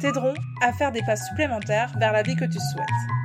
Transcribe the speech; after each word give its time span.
t'aideront 0.00 0.34
à 0.62 0.72
faire 0.72 0.92
des 0.92 1.02
pas 1.02 1.16
supplémentaires 1.16 1.92
vers 1.98 2.12
la 2.12 2.22
vie 2.22 2.36
que 2.36 2.44
tu 2.44 2.58
souhaites. 2.58 3.19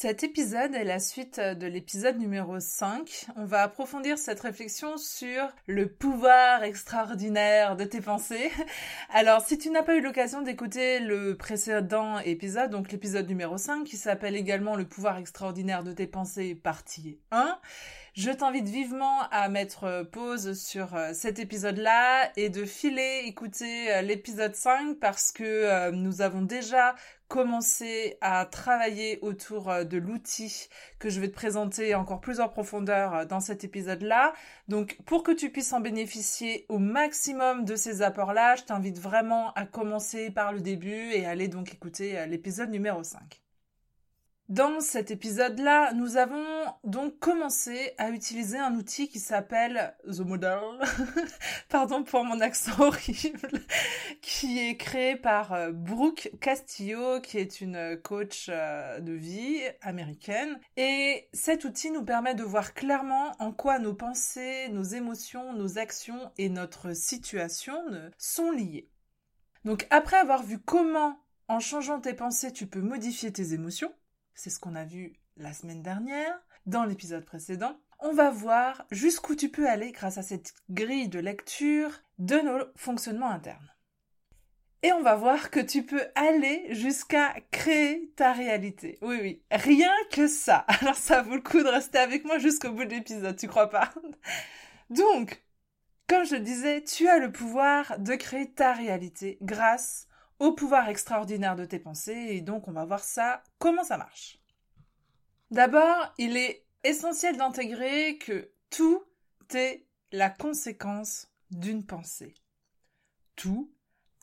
Cet 0.00 0.22
épisode 0.22 0.76
est 0.76 0.84
la 0.84 1.00
suite 1.00 1.40
de 1.40 1.66
l'épisode 1.66 2.20
numéro 2.20 2.60
5. 2.60 3.26
On 3.34 3.44
va 3.44 3.62
approfondir 3.62 4.16
cette 4.16 4.38
réflexion 4.38 4.96
sur 4.96 5.48
le 5.66 5.88
pouvoir 5.88 6.62
extraordinaire 6.62 7.74
de 7.74 7.82
tes 7.82 8.00
pensées. 8.00 8.52
Alors, 9.12 9.44
si 9.44 9.58
tu 9.58 9.70
n'as 9.70 9.82
pas 9.82 9.96
eu 9.96 10.00
l'occasion 10.00 10.40
d'écouter 10.40 11.00
le 11.00 11.36
précédent 11.36 12.20
épisode, 12.20 12.70
donc 12.70 12.92
l'épisode 12.92 13.26
numéro 13.26 13.58
5, 13.58 13.82
qui 13.82 13.96
s'appelle 13.96 14.36
également 14.36 14.76
le 14.76 14.86
pouvoir 14.86 15.18
extraordinaire 15.18 15.82
de 15.82 15.90
tes 15.90 16.06
pensées, 16.06 16.54
partie 16.54 17.18
1, 17.32 17.58
je 18.18 18.32
t'invite 18.32 18.68
vivement 18.68 19.28
à 19.30 19.48
mettre 19.48 19.84
euh, 19.84 20.02
pause 20.02 20.54
sur 20.54 20.96
euh, 20.96 21.12
cet 21.12 21.38
épisode-là 21.38 22.32
et 22.36 22.48
de 22.48 22.64
filer 22.64 23.22
écouter 23.26 23.92
euh, 23.92 24.02
l'épisode 24.02 24.56
5 24.56 24.98
parce 24.98 25.30
que 25.30 25.92
nous 25.92 26.20
avons 26.20 26.42
déjà 26.42 26.96
commencé 27.28 28.16
à 28.20 28.44
travailler 28.46 29.18
autour 29.22 29.84
de 29.84 29.98
l'outil 29.98 30.68
que 30.98 31.10
je 31.10 31.20
vais 31.20 31.28
te 31.28 31.34
présenter 31.34 31.94
encore 31.94 32.20
plus 32.20 32.40
en 32.40 32.48
profondeur 32.48 33.26
dans 33.26 33.40
cet 33.40 33.64
épisode-là. 33.64 34.32
Donc 34.68 34.98
pour 35.04 35.22
que 35.22 35.32
tu 35.32 35.50
puisses 35.50 35.72
en 35.72 35.80
bénéficier 35.80 36.66
au 36.68 36.78
maximum 36.78 37.64
de 37.64 37.76
ces 37.76 38.02
apports-là, 38.02 38.56
je 38.56 38.64
t'invite 38.64 38.98
vraiment 38.98 39.52
à 39.52 39.66
commencer 39.66 40.30
par 40.30 40.52
le 40.52 40.60
début 40.60 41.12
et 41.12 41.26
aller 41.26 41.48
donc 41.48 41.72
écouter 41.72 42.26
l'épisode 42.26 42.70
numéro 42.70 43.02
5. 43.02 43.40
Dans 44.48 44.80
cet 44.80 45.10
épisode-là, 45.10 45.92
nous 45.92 46.16
avons 46.16 46.42
donc 46.82 47.18
commencé 47.18 47.92
à 47.98 48.08
utiliser 48.08 48.56
un 48.56 48.76
outil 48.76 49.06
qui 49.10 49.18
s'appelle 49.18 49.94
The 50.06 50.20
Model, 50.20 50.58
pardon 51.68 52.02
pour 52.02 52.24
mon 52.24 52.40
accent 52.40 52.72
horrible, 52.80 53.60
qui 54.22 54.58
est 54.58 54.78
créé 54.78 55.16
par 55.16 55.52
euh, 55.52 55.70
Brooke 55.70 56.30
Castillo, 56.40 57.20
qui 57.20 57.36
est 57.36 57.60
une 57.60 58.00
coach 58.02 58.46
euh, 58.48 59.00
de 59.00 59.12
vie 59.12 59.60
américaine. 59.82 60.58
Et 60.78 61.28
cet 61.34 61.66
outil 61.66 61.90
nous 61.90 62.06
permet 62.06 62.34
de 62.34 62.42
voir 62.42 62.72
clairement 62.72 63.36
en 63.40 63.52
quoi 63.52 63.78
nos 63.78 63.92
pensées, 63.92 64.70
nos 64.70 64.82
émotions, 64.82 65.52
nos 65.52 65.76
actions 65.76 66.32
et 66.38 66.48
notre 66.48 66.96
situation 66.96 67.84
sont 68.16 68.50
liées. 68.50 68.88
Donc 69.66 69.86
après 69.90 70.16
avoir 70.16 70.42
vu 70.42 70.58
comment, 70.58 71.20
en 71.48 71.60
changeant 71.60 72.00
tes 72.00 72.14
pensées, 72.14 72.50
tu 72.50 72.66
peux 72.66 72.80
modifier 72.80 73.30
tes 73.30 73.52
émotions, 73.52 73.92
c'est 74.38 74.50
ce 74.50 74.60
qu'on 74.60 74.76
a 74.76 74.84
vu 74.84 75.14
la 75.36 75.52
semaine 75.52 75.82
dernière, 75.82 76.32
dans 76.66 76.84
l'épisode 76.84 77.24
précédent. 77.24 77.76
On 77.98 78.12
va 78.12 78.30
voir 78.30 78.86
jusqu'où 78.92 79.34
tu 79.34 79.48
peux 79.48 79.68
aller 79.68 79.90
grâce 79.90 80.16
à 80.16 80.22
cette 80.22 80.54
grille 80.70 81.08
de 81.08 81.18
lecture 81.18 81.90
de 82.18 82.36
nos 82.36 82.64
fonctionnements 82.76 83.30
internes. 83.30 83.72
Et 84.84 84.92
on 84.92 85.02
va 85.02 85.16
voir 85.16 85.50
que 85.50 85.58
tu 85.58 85.84
peux 85.84 86.04
aller 86.14 86.72
jusqu'à 86.72 87.34
créer 87.50 88.12
ta 88.14 88.32
réalité. 88.32 88.98
Oui, 89.02 89.18
oui, 89.20 89.42
rien 89.50 89.92
que 90.12 90.28
ça. 90.28 90.58
Alors 90.80 90.94
ça 90.94 91.22
vaut 91.22 91.34
le 91.34 91.42
coup 91.42 91.58
de 91.58 91.68
rester 91.68 91.98
avec 91.98 92.24
moi 92.24 92.38
jusqu'au 92.38 92.70
bout 92.70 92.84
de 92.84 92.90
l'épisode, 92.90 93.36
tu 93.36 93.48
crois 93.48 93.70
pas? 93.70 93.92
Donc, 94.90 95.42
comme 96.06 96.24
je 96.24 96.36
disais, 96.36 96.84
tu 96.84 97.08
as 97.08 97.18
le 97.18 97.32
pouvoir 97.32 97.98
de 97.98 98.14
créer 98.14 98.52
ta 98.52 98.72
réalité 98.72 99.38
grâce 99.42 100.07
au 100.38 100.52
pouvoir 100.52 100.88
extraordinaire 100.88 101.56
de 101.56 101.64
tes 101.64 101.78
pensées 101.78 102.28
et 102.30 102.40
donc 102.40 102.68
on 102.68 102.72
va 102.72 102.84
voir 102.84 103.02
ça, 103.02 103.42
comment 103.58 103.84
ça 103.84 103.98
marche. 103.98 104.38
D'abord, 105.50 106.12
il 106.18 106.36
est 106.36 106.66
essentiel 106.84 107.36
d'intégrer 107.36 108.18
que 108.18 108.50
tout 108.70 109.02
est 109.54 109.86
la 110.12 110.30
conséquence 110.30 111.28
d'une 111.50 111.84
pensée. 111.84 112.34
Tout, 113.36 113.72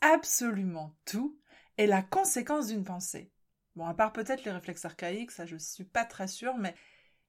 absolument 0.00 0.94
tout, 1.04 1.38
est 1.78 1.86
la 1.86 2.02
conséquence 2.02 2.68
d'une 2.68 2.84
pensée. 2.84 3.32
Bon, 3.74 3.86
à 3.86 3.94
part 3.94 4.12
peut-être 4.12 4.44
les 4.44 4.52
réflexes 4.52 4.84
archaïques, 4.84 5.30
ça 5.30 5.46
je 5.46 5.56
suis 5.56 5.84
pas 5.84 6.04
très 6.04 6.28
sûre, 6.28 6.56
mais 6.56 6.74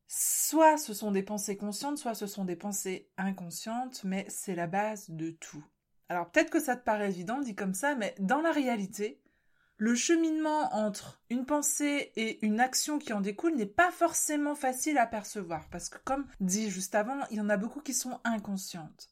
soit 0.08 0.78
ce 0.78 0.94
sont 0.94 1.12
des 1.12 1.24
pensées 1.24 1.58
conscientes, 1.58 1.98
soit 1.98 2.16
ce 2.16 2.28
sont 2.28 2.46
des 2.46 2.56
pensées 2.56 3.10
inconscientes, 3.18 4.04
mais 4.04 4.26
c'est 4.30 4.56
la 4.56 4.68
base 4.68 5.10
de 5.10 5.32
tout. 5.32 5.66
Alors 6.10 6.32
peut-être 6.32 6.50
que 6.50 6.60
ça 6.60 6.76
te 6.76 6.84
paraît 6.84 7.10
évident 7.10 7.40
dit 7.40 7.56
comme 7.56 7.74
ça, 7.74 7.96
mais 7.96 8.16
dans 8.20 8.42
la 8.42 8.52
réalité, 8.52 9.22
le 9.78 9.94
cheminement 9.94 10.74
entre 10.74 11.22
une 11.30 11.46
pensée 11.46 12.12
et 12.16 12.44
une 12.46 12.60
action 12.60 12.98
qui 12.98 13.14
en 13.14 13.22
découle 13.22 13.56
n'est 13.56 13.66
pas 13.66 13.92
forcément 13.92 14.56
facile 14.56 14.98
à 14.98 15.06
percevoir, 15.06 15.70
parce 15.70 15.90
que 15.90 16.00
comme 16.04 16.28
dit 16.40 16.72
juste 16.72 16.96
avant, 16.96 17.20
il 17.30 17.38
y 17.38 17.42
en 17.42 17.50
a 17.50 17.58
beaucoup 17.58 17.82
qui 17.82 17.94
sont 17.94 18.20
inconscientes. 18.24 19.10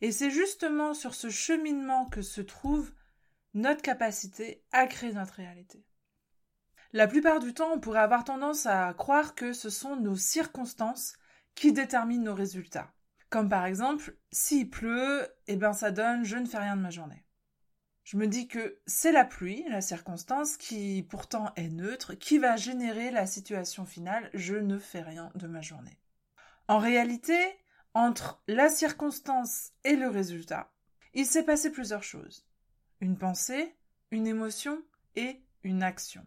Et 0.00 0.12
c'est 0.12 0.30
justement 0.30 0.94
sur 0.94 1.14
ce 1.14 1.30
cheminement 1.30 2.06
que 2.06 2.22
se 2.22 2.40
trouve 2.40 2.92
notre 3.54 3.82
capacité 3.82 4.62
à 4.72 4.86
créer 4.86 5.12
notre 5.12 5.34
réalité. 5.34 5.84
La 6.92 7.08
plupart 7.08 7.40
du 7.40 7.54
temps, 7.54 7.72
on 7.72 7.80
pourrait 7.80 8.00
avoir 8.00 8.22
tendance 8.22 8.66
à 8.66 8.92
croire 8.94 9.34
que 9.34 9.52
ce 9.52 9.70
sont 9.70 9.96
nos 9.96 10.14
circonstances 10.14 11.14
qui 11.54 11.72
déterminent 11.72 12.24
nos 12.24 12.34
résultats. 12.34 12.92
Comme 13.34 13.48
par 13.48 13.66
exemple, 13.66 14.16
s'il 14.30 14.70
pleut, 14.70 15.26
eh 15.48 15.56
ben 15.56 15.72
ça 15.72 15.90
donne 15.90 16.24
je 16.24 16.36
ne 16.36 16.46
fais 16.46 16.58
rien 16.58 16.76
de 16.76 16.82
ma 16.82 16.90
journée. 16.90 17.24
Je 18.04 18.16
me 18.16 18.28
dis 18.28 18.46
que 18.46 18.78
c'est 18.86 19.10
la 19.10 19.24
pluie, 19.24 19.64
la 19.70 19.80
circonstance, 19.80 20.56
qui 20.56 21.04
pourtant 21.10 21.52
est 21.56 21.68
neutre, 21.68 22.14
qui 22.14 22.38
va 22.38 22.54
générer 22.54 23.10
la 23.10 23.26
situation 23.26 23.86
finale 23.86 24.30
je 24.34 24.54
ne 24.54 24.78
fais 24.78 25.00
rien 25.00 25.32
de 25.34 25.48
ma 25.48 25.62
journée. 25.62 25.98
En 26.68 26.78
réalité, 26.78 27.36
entre 27.92 28.40
la 28.46 28.68
circonstance 28.68 29.72
et 29.82 29.96
le 29.96 30.06
résultat, 30.06 30.72
il 31.12 31.26
s'est 31.26 31.42
passé 31.42 31.72
plusieurs 31.72 32.04
choses. 32.04 32.46
Une 33.00 33.18
pensée, 33.18 33.74
une 34.12 34.28
émotion 34.28 34.80
et 35.16 35.42
une 35.64 35.82
action. 35.82 36.24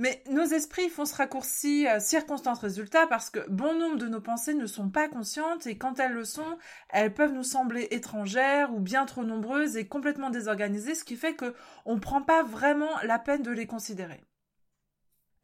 Mais 0.00 0.22
nos 0.30 0.46
esprits 0.46 0.88
font 0.88 1.04
ce 1.04 1.14
raccourci 1.14 1.86
euh, 1.86 2.00
circonstance-résultat 2.00 3.06
parce 3.06 3.28
que 3.28 3.40
bon 3.50 3.78
nombre 3.78 3.98
de 3.98 4.08
nos 4.08 4.22
pensées 4.22 4.54
ne 4.54 4.64
sont 4.64 4.88
pas 4.88 5.08
conscientes 5.08 5.66
et 5.66 5.76
quand 5.76 6.00
elles 6.00 6.14
le 6.14 6.24
sont, 6.24 6.56
elles 6.88 7.12
peuvent 7.12 7.34
nous 7.34 7.42
sembler 7.42 7.86
étrangères 7.90 8.72
ou 8.72 8.80
bien 8.80 9.04
trop 9.04 9.24
nombreuses 9.24 9.76
et 9.76 9.86
complètement 9.86 10.30
désorganisées, 10.30 10.94
ce 10.94 11.04
qui 11.04 11.16
fait 11.16 11.34
que 11.34 11.54
on 11.84 11.96
ne 11.96 12.00
prend 12.00 12.22
pas 12.22 12.42
vraiment 12.42 12.88
la 13.02 13.18
peine 13.18 13.42
de 13.42 13.50
les 13.50 13.66
considérer. 13.66 14.24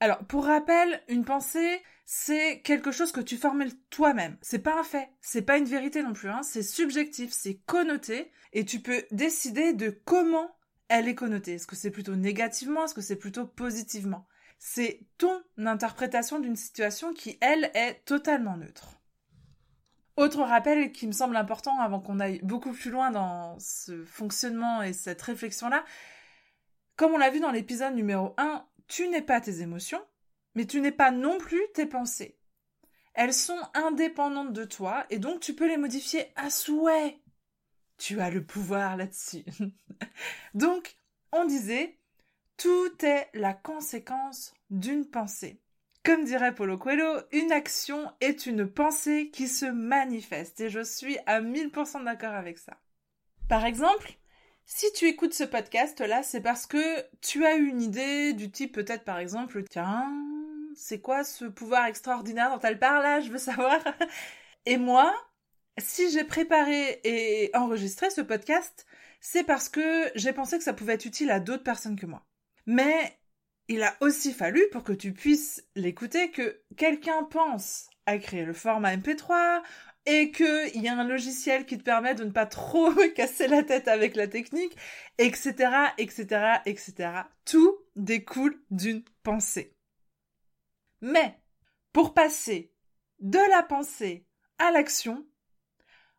Alors, 0.01 0.25
pour 0.25 0.47
rappel, 0.47 1.03
une 1.09 1.27
pensée, 1.27 1.83
c'est 2.07 2.63
quelque 2.63 2.93
chose 2.93 3.13
que 3.13 3.21
tu 3.21 3.37
formelles 3.37 3.77
toi-même. 3.91 4.39
C'est 4.41 4.61
pas 4.61 4.81
un 4.81 4.85
fait, 4.85 5.11
c'est 5.21 5.43
pas 5.43 5.59
une 5.59 5.67
vérité 5.67 6.03
non 6.03 6.15
plus, 6.15 6.31
hein. 6.31 6.43
c'est 6.43 6.63
subjectif, 6.63 7.31
c'est 7.31 7.61
connoté, 7.67 8.33
et 8.55 8.65
tu 8.65 8.81
peux 8.81 9.05
décider 9.11 9.75
de 9.75 9.91
comment 10.07 10.57
elle 10.89 11.09
est 11.09 11.15
connotée. 11.15 11.57
Est-ce 11.57 11.67
que 11.67 11.77
c'est 11.77 11.91
plutôt 11.91 12.17
négativement, 12.17 12.87
est-ce 12.87 12.95
que 12.95 13.03
c'est 13.03 13.17
plutôt 13.17 13.47
positivement? 13.47 14.27
C'est 14.59 15.07
ton 15.19 15.43
interprétation 15.59 16.41
d'une 16.41 16.57
situation 16.57 17.13
qui, 17.13 17.39
elle, 17.41 17.71
est 17.75 18.05
totalement 18.05 18.57
neutre. 18.57 19.01
Autre 20.17 20.43
rappel 20.43 20.93
qui 20.93 21.07
me 21.07 21.13
semble 21.13 21.37
important 21.37 21.79
avant 21.79 22.01
qu'on 22.01 22.21
aille 22.21 22.41
beaucoup 22.43 22.73
plus 22.73 22.91
loin 22.91 23.11
dans 23.11 23.59
ce 23.59 24.05
fonctionnement 24.05 24.83
et 24.83 24.95
cette 24.95 25.21
réflexion-là, 25.21 25.85
comme 26.97 27.13
on 27.13 27.19
l'a 27.19 27.31
vu 27.31 27.41
dans 27.41 27.51
l'épisode 27.51 27.95
numéro 27.95 28.35
1, 28.39 28.67
tu 28.89 29.09
n'es 29.09 29.21
pas 29.21 29.43
tes 29.43 29.61
émotions, 29.61 30.03
mais 30.55 30.65
tu 30.65 30.81
n'es 30.81 30.93
pas 30.93 31.11
non 31.11 31.37
plus 31.37 31.61
tes 31.75 31.85
pensées. 31.85 32.39
Elles 33.13 33.35
sont 33.35 33.61
indépendantes 33.75 34.55
de 34.55 34.65
toi 34.65 35.05
et 35.11 35.19
donc 35.19 35.41
tu 35.41 35.55
peux 35.55 35.69
les 35.69 35.77
modifier 35.77 36.33
à 36.37 36.49
souhait. 36.49 37.21
Tu 37.99 38.21
as 38.21 38.31
le 38.31 38.45
pouvoir 38.45 38.97
là-dessus. 38.97 39.45
donc, 40.55 40.97
on 41.33 41.45
disait, 41.45 41.99
tout 42.57 43.05
est 43.05 43.29
la 43.35 43.53
conséquence 43.53 44.55
d'une 44.71 45.07
pensée. 45.07 45.61
Comme 46.05 46.25
dirait 46.25 46.55
Paulo 46.55 46.79
Coelho, 46.79 47.21
une 47.33 47.53
action 47.53 48.11
est 48.21 48.47
une 48.47 48.67
pensée 48.67 49.31
qui 49.33 49.49
se 49.49 49.67
manifeste 49.67 50.61
et 50.61 50.71
je 50.71 50.83
suis 50.83 51.19
à 51.27 51.41
1000% 51.41 52.05
d'accord 52.05 52.35
avec 52.35 52.59
ça. 52.59 52.79
Par 53.49 53.65
exemple, 53.65 54.17
si 54.65 54.87
tu 54.93 55.07
écoutes 55.07 55.35
ce 55.35 55.45
podcast-là, 55.45 56.23
c'est 56.23 56.41
parce 56.41 56.67
que 56.67 57.05
tu 57.21 57.45
as 57.45 57.57
eu 57.57 57.67
une 57.67 57.83
idée 57.83 58.33
du 58.33 58.51
type 58.51 58.73
peut-être 58.73 59.05
par 59.05 59.19
exemple, 59.19 59.65
tiens, 59.65 60.13
c'est 60.77 61.01
quoi 61.01 61.25
ce 61.25 61.45
pouvoir 61.45 61.87
extraordinaire 61.87 62.51
dont 62.51 62.61
elle 62.61 62.79
parle 62.79 63.03
là, 63.03 63.21
je 63.21 63.31
veux 63.31 63.39
savoir. 63.39 63.81
Et 64.67 64.77
moi, 64.77 65.15
si 65.79 66.11
j'ai 66.11 66.25
préparé 66.25 67.01
et 67.05 67.51
enregistré 67.55 68.11
ce 68.11 68.21
podcast, 68.21 68.87
c'est 69.21 69.45
parce 69.45 69.69
que 69.69 70.11
j'ai 70.15 70.33
pensé 70.33 70.59
que 70.59 70.65
ça 70.65 70.73
pouvait 70.73 70.95
être 70.95 71.05
utile 71.05 71.31
à 71.31 71.41
d'autres 71.41 71.63
personnes 71.63 71.99
que 71.99 72.07
moi. 72.07 72.25
Mais 72.67 73.19
il 73.69 73.83
a 73.83 73.97
aussi 74.01 74.33
fallu, 74.33 74.63
pour 74.71 74.85
que 74.85 74.93
tu 74.93 75.13
puisses 75.13 75.65
l'écouter, 75.75 76.31
que 76.31 76.63
quelqu'un 76.77 77.25
pense 77.25 77.89
à 78.07 78.19
créer 78.19 78.45
le 78.45 78.53
format 78.53 78.97
MP3 78.97 79.63
et 80.07 80.31
qu'il 80.31 80.83
y 80.83 80.89
a 80.89 80.97
un 80.97 81.07
logiciel 81.07 81.67
qui 81.67 81.79
te 81.79 81.83
permet 81.83 82.15
de 82.15 82.25
ne 82.25 82.31
pas 82.31 82.47
trop 82.47 82.93
casser 83.17 83.49
la 83.49 83.65
tête 83.65 83.89
avec 83.89 84.15
la 84.15 84.29
technique, 84.29 84.77
etc., 85.19 85.71
etc., 85.99 86.61
etc. 86.65 87.23
Tout 87.45 87.77
découle 87.97 88.63
d'une 88.71 89.05
pensée. 89.25 89.77
Mais, 91.01 91.41
pour 91.93 92.15
passer 92.15 92.73
de 93.19 93.41
la 93.51 93.63
pensée 93.63 94.27
à 94.59 94.71
l'action, 94.71 95.27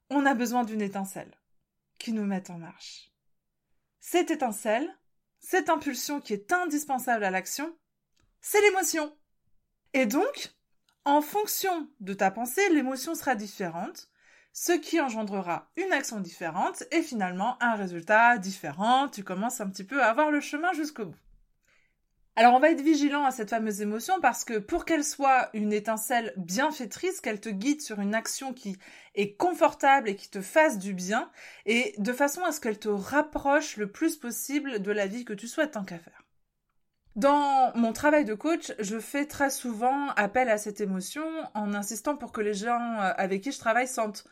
on 0.10 0.26
a 0.26 0.34
besoin 0.34 0.64
d'une 0.64 0.82
étincelle 0.82 1.34
qui 1.98 2.12
nous 2.12 2.26
mette 2.26 2.50
en 2.50 2.58
marche. 2.58 3.12
Cette 4.00 4.32
étincelle, 4.32 4.98
cette 5.50 5.70
impulsion 5.70 6.20
qui 6.20 6.34
est 6.34 6.52
indispensable 6.52 7.24
à 7.24 7.32
l'action, 7.32 7.74
c'est 8.42 8.60
l'émotion. 8.60 9.16
Et 9.94 10.06
donc, 10.06 10.54
en 11.06 11.22
fonction 11.22 11.88
de 12.02 12.14
ta 12.14 12.32
pensée, 12.32 12.68
l'émotion 12.68 13.16
sera 13.16 13.34
différente, 13.34 14.10
ce 14.52 14.74
qui 14.74 15.00
engendrera 15.00 15.72
une 15.78 15.94
action 15.94 16.20
différente 16.20 16.84
et 16.92 17.02
finalement 17.02 17.56
un 17.64 17.76
résultat 17.76 18.38
différent. 18.38 19.08
Tu 19.08 19.24
commences 19.24 19.62
un 19.62 19.70
petit 19.70 19.86
peu 19.86 20.04
à 20.04 20.10
avoir 20.10 20.32
le 20.32 20.42
chemin 20.42 20.74
jusqu'au 20.74 21.06
bout. 21.06 21.27
Alors 22.40 22.54
on 22.54 22.60
va 22.60 22.70
être 22.70 22.82
vigilant 22.82 23.26
à 23.26 23.32
cette 23.32 23.50
fameuse 23.50 23.82
émotion 23.82 24.14
parce 24.22 24.46
que 24.46 24.60
pour 24.60 24.86
qu'elle 24.86 25.04
soit 25.04 25.50
une 25.54 25.74
étincelle 25.74 26.34
bienfaitrice, 26.38 27.20
qu'elle 27.20 27.40
te 27.40 27.50
guide 27.50 27.82
sur 27.82 28.00
une 28.00 28.14
action 28.14 28.54
qui 28.54 28.78
est 29.16 29.36
confortable 29.36 30.08
et 30.08 30.16
qui 30.16 30.30
te 30.30 30.42
fasse 30.42 30.78
du 30.78 30.94
bien, 30.94 31.32
et 31.66 31.96
de 31.98 32.14
façon 32.14 32.44
à 32.44 32.52
ce 32.52 32.62
qu'elle 32.62 32.78
te 32.78 32.90
rapproche 32.90 33.76
le 33.78 33.92
plus 33.92 34.18
possible 34.18 34.84
de 34.84 34.92
la 34.92 35.08
vie 35.08 35.26
que 35.26 35.34
tu 35.34 35.48
souhaites 35.48 35.72
tant 35.72 35.84
qu'à 35.84 35.98
faire. 35.98 36.26
Dans 37.16 37.76
mon 37.76 37.92
travail 37.92 38.24
de 38.24 38.36
coach, 38.36 38.72
je 38.78 39.00
fais 39.00 39.26
très 39.26 39.50
souvent 39.50 40.10
appel 40.10 40.48
à 40.50 40.60
cette 40.60 40.80
émotion 40.80 41.26
en 41.56 41.74
insistant 41.74 42.18
pour 42.18 42.32
que 42.32 42.42
les 42.42 42.54
gens 42.54 43.02
euh, 43.02 43.14
avec 43.18 43.42
qui 43.42 43.52
je 43.52 43.58
travaille 43.58 43.88
sentent 43.88 44.26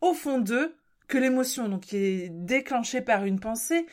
au 0.00 0.14
fond 0.14 0.38
d'eux 0.38 0.76
que 1.08 1.18
l'émotion, 1.18 1.68
donc 1.68 1.80
qui 1.80 1.96
est 1.96 2.28
déclenchée 2.30 3.00
par 3.00 3.24
une 3.24 3.40
pensée, 3.40 3.84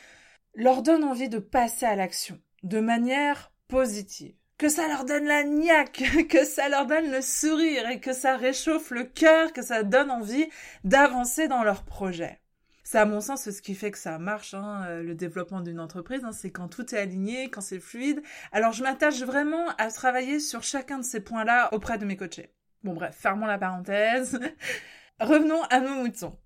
leur 0.54 0.82
donne 0.82 1.02
envie 1.02 1.28
de 1.28 1.40
passer 1.40 1.84
à 1.84 1.96
l'action 1.96 2.40
de 2.62 2.80
manière 2.80 3.50
positive, 3.68 4.34
que 4.58 4.68
ça 4.68 4.88
leur 4.88 5.04
donne 5.04 5.26
la 5.26 5.44
niaque, 5.44 6.02
que 6.28 6.44
ça 6.44 6.68
leur 6.68 6.86
donne 6.86 7.10
le 7.10 7.20
sourire 7.20 7.88
et 7.88 8.00
que 8.00 8.12
ça 8.12 8.36
réchauffe 8.36 8.90
le 8.90 9.04
cœur, 9.04 9.52
que 9.52 9.62
ça 9.62 9.82
donne 9.82 10.10
envie 10.10 10.46
d'avancer 10.84 11.48
dans 11.48 11.62
leur 11.62 11.84
projet. 11.84 12.40
C'est 12.84 12.98
à 12.98 13.04
mon 13.04 13.20
sens 13.20 13.50
ce 13.50 13.62
qui 13.62 13.74
fait 13.74 13.90
que 13.90 13.98
ça 13.98 14.16
marche, 14.18 14.54
hein, 14.54 14.84
euh, 14.86 15.02
le 15.02 15.16
développement 15.16 15.60
d'une 15.60 15.80
entreprise, 15.80 16.22
hein, 16.24 16.30
c'est 16.30 16.52
quand 16.52 16.68
tout 16.68 16.94
est 16.94 16.98
aligné, 16.98 17.50
quand 17.50 17.60
c'est 17.60 17.80
fluide. 17.80 18.22
Alors 18.52 18.72
je 18.72 18.84
m'attache 18.84 19.22
vraiment 19.22 19.70
à 19.78 19.90
travailler 19.90 20.38
sur 20.38 20.62
chacun 20.62 20.98
de 20.98 21.04
ces 21.04 21.18
points-là 21.18 21.74
auprès 21.74 21.98
de 21.98 22.04
mes 22.04 22.16
coachés. 22.16 22.52
Bon 22.84 22.94
bref, 22.94 23.16
fermons 23.18 23.46
la 23.46 23.58
parenthèse. 23.58 24.38
Revenons 25.20 25.62
à 25.64 25.80
nos 25.80 25.96
moutons. 25.96 26.38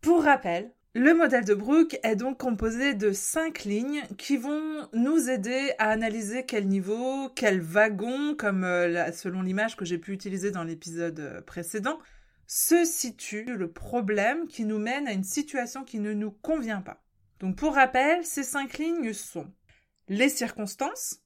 Pour 0.00 0.24
rappel, 0.24 0.72
le 0.94 1.14
modèle 1.14 1.46
de 1.46 1.54
Brooke 1.54 1.98
est 2.02 2.16
donc 2.16 2.38
composé 2.38 2.92
de 2.92 3.12
cinq 3.12 3.64
lignes 3.64 4.02
qui 4.18 4.36
vont 4.36 4.88
nous 4.92 5.30
aider 5.30 5.72
à 5.78 5.88
analyser 5.88 6.44
quel 6.44 6.68
niveau, 6.68 7.30
quel 7.30 7.60
wagon, 7.60 8.34
comme 8.36 8.64
euh, 8.64 9.10
selon 9.12 9.40
l'image 9.40 9.74
que 9.74 9.86
j'ai 9.86 9.96
pu 9.96 10.12
utiliser 10.12 10.50
dans 10.50 10.64
l'épisode 10.64 11.20
euh, 11.20 11.40
précédent, 11.40 11.98
se 12.46 12.84
situe 12.84 13.56
le 13.56 13.72
problème 13.72 14.46
qui 14.46 14.66
nous 14.66 14.78
mène 14.78 15.08
à 15.08 15.12
une 15.12 15.24
situation 15.24 15.82
qui 15.82 15.98
ne 15.98 16.12
nous 16.12 16.30
convient 16.30 16.82
pas. 16.82 17.02
Donc 17.40 17.56
pour 17.56 17.74
rappel, 17.74 18.22
ces 18.26 18.42
cinq 18.42 18.76
lignes 18.76 19.14
sont 19.14 19.50
les 20.08 20.28
circonstances, 20.28 21.22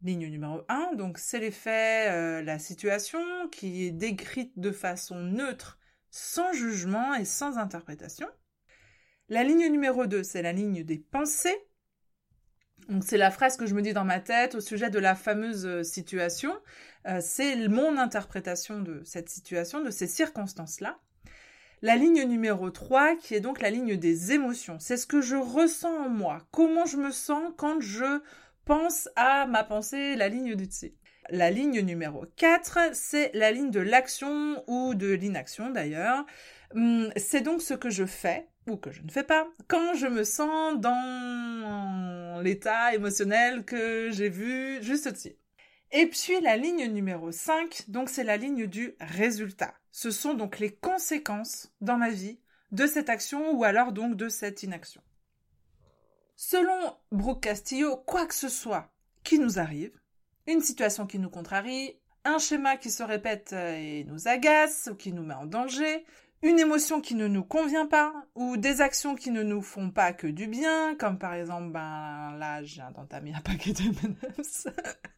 ligne 0.00 0.28
numéro 0.28 0.62
1, 0.70 0.94
donc 0.94 1.18
c'est 1.18 1.40
l'effet, 1.40 2.10
euh, 2.10 2.42
la 2.42 2.58
situation 2.58 3.20
qui 3.52 3.84
est 3.84 3.90
décrite 3.90 4.58
de 4.58 4.72
façon 4.72 5.20
neutre, 5.20 5.78
sans 6.10 6.54
jugement 6.54 7.14
et 7.14 7.26
sans 7.26 7.58
interprétation. 7.58 8.28
La 9.30 9.42
ligne 9.42 9.68
numéro 9.70 10.06
2, 10.06 10.22
c'est 10.22 10.42
la 10.42 10.52
ligne 10.52 10.84
des 10.84 10.98
pensées. 10.98 11.56
Donc 12.90 13.04
c'est 13.04 13.16
la 13.16 13.30
phrase 13.30 13.56
que 13.56 13.64
je 13.64 13.74
me 13.74 13.80
dis 13.80 13.94
dans 13.94 14.04
ma 14.04 14.20
tête 14.20 14.54
au 14.54 14.60
sujet 14.60 14.90
de 14.90 14.98
la 14.98 15.14
fameuse 15.14 15.64
euh, 15.64 15.82
situation. 15.82 16.52
Euh, 17.06 17.20
c'est 17.22 17.68
mon 17.68 17.96
interprétation 17.96 18.80
de 18.80 19.02
cette 19.04 19.30
situation, 19.30 19.82
de 19.82 19.90
ces 19.90 20.06
circonstances-là. 20.06 20.98
La 21.80 21.96
ligne 21.96 22.24
numéro 22.24 22.68
3, 22.70 23.16
qui 23.16 23.34
est 23.34 23.40
donc 23.40 23.62
la 23.62 23.70
ligne 23.70 23.96
des 23.96 24.32
émotions. 24.32 24.78
C'est 24.78 24.98
ce 24.98 25.06
que 25.06 25.22
je 25.22 25.36
ressens 25.36 26.04
en 26.04 26.08
moi. 26.10 26.46
Comment 26.50 26.84
je 26.84 26.98
me 26.98 27.10
sens 27.10 27.50
quand 27.56 27.80
je 27.80 28.20
pense 28.66 29.08
à 29.16 29.46
ma 29.46 29.64
pensée, 29.64 30.16
la 30.16 30.28
ligne 30.28 30.54
du 30.54 30.66
dessus. 30.66 30.94
La 31.30 31.50
ligne 31.50 31.80
numéro 31.80 32.26
4, 32.36 32.90
c'est 32.92 33.30
la 33.32 33.50
ligne 33.52 33.70
de 33.70 33.80
l'action 33.80 34.62
ou 34.66 34.94
de 34.94 35.12
l'inaction 35.12 35.70
d'ailleurs. 35.70 36.26
Hum, 36.74 37.12
c'est 37.16 37.40
donc 37.40 37.62
ce 37.62 37.74
que 37.74 37.90
je 37.90 38.04
fais 38.04 38.48
ou 38.66 38.76
que 38.76 38.90
je 38.90 39.02
ne 39.02 39.10
fais 39.10 39.22
pas, 39.22 39.46
quand 39.68 39.94
je 39.94 40.06
me 40.06 40.24
sens 40.24 40.78
dans 40.80 42.40
l'état 42.42 42.94
émotionnel 42.94 43.64
que 43.64 44.10
j'ai 44.10 44.28
vu 44.28 44.82
juste 44.82 45.06
au-dessus. 45.06 45.36
Et 45.92 46.06
puis 46.06 46.40
la 46.40 46.56
ligne 46.56 46.86
numéro 46.86 47.30
5, 47.30 47.84
donc 47.88 48.08
c'est 48.08 48.24
la 48.24 48.36
ligne 48.36 48.66
du 48.66 48.94
résultat. 49.00 49.74
Ce 49.92 50.10
sont 50.10 50.34
donc 50.34 50.58
les 50.58 50.74
conséquences 50.74 51.72
dans 51.80 51.96
ma 51.96 52.10
vie 52.10 52.40
de 52.72 52.86
cette 52.86 53.08
action 53.08 53.52
ou 53.52 53.62
alors 53.62 53.92
donc 53.92 54.16
de 54.16 54.28
cette 54.28 54.64
inaction. 54.64 55.02
Selon 56.34 56.96
Brooke 57.12 57.44
Castillo, 57.44 57.96
quoi 57.96 58.26
que 58.26 58.34
ce 58.34 58.48
soit 58.48 58.90
qui 59.22 59.38
nous 59.38 59.60
arrive, 59.60 59.92
une 60.48 60.60
situation 60.60 61.06
qui 61.06 61.20
nous 61.20 61.30
contrarie, 61.30 61.96
un 62.24 62.38
schéma 62.38 62.76
qui 62.76 62.90
se 62.90 63.02
répète 63.02 63.52
et 63.52 64.04
nous 64.04 64.26
agace 64.26 64.88
ou 64.90 64.96
qui 64.96 65.12
nous 65.12 65.22
met 65.22 65.34
en 65.34 65.46
danger, 65.46 66.04
une 66.44 66.60
émotion 66.60 67.00
qui 67.00 67.14
ne 67.14 67.26
nous 67.26 67.42
convient 67.42 67.86
pas 67.86 68.12
ou 68.34 68.58
des 68.58 68.82
actions 68.82 69.14
qui 69.14 69.30
ne 69.30 69.42
nous 69.42 69.62
font 69.62 69.90
pas 69.90 70.12
que 70.12 70.26
du 70.26 70.46
bien, 70.46 70.94
comme 70.94 71.18
par 71.18 71.32
exemple, 71.32 71.70
ben 71.70 72.36
là, 72.38 72.62
j'ai 72.62 72.82
d'entamer 72.94 73.32
un 73.36 73.40
paquet 73.40 73.72
de 73.72 73.80
M&M's. 73.80 74.68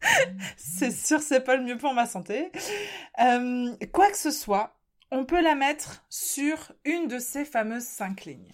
c'est 0.57 0.91
sûr, 0.91 1.19
c'est 1.19 1.41
pas 1.41 1.57
le 1.57 1.63
mieux 1.63 1.77
pour 1.77 1.93
ma 1.93 2.05
santé. 2.05 2.49
Euh, 3.19 3.75
quoi 3.91 4.09
que 4.09 4.17
ce 4.17 4.31
soit, 4.31 4.79
on 5.11 5.25
peut 5.25 5.41
la 5.41 5.55
mettre 5.55 6.05
sur 6.09 6.71
une 6.85 7.07
de 7.09 7.19
ces 7.19 7.43
fameuses 7.43 7.83
cinq 7.83 8.23
lignes. 8.23 8.53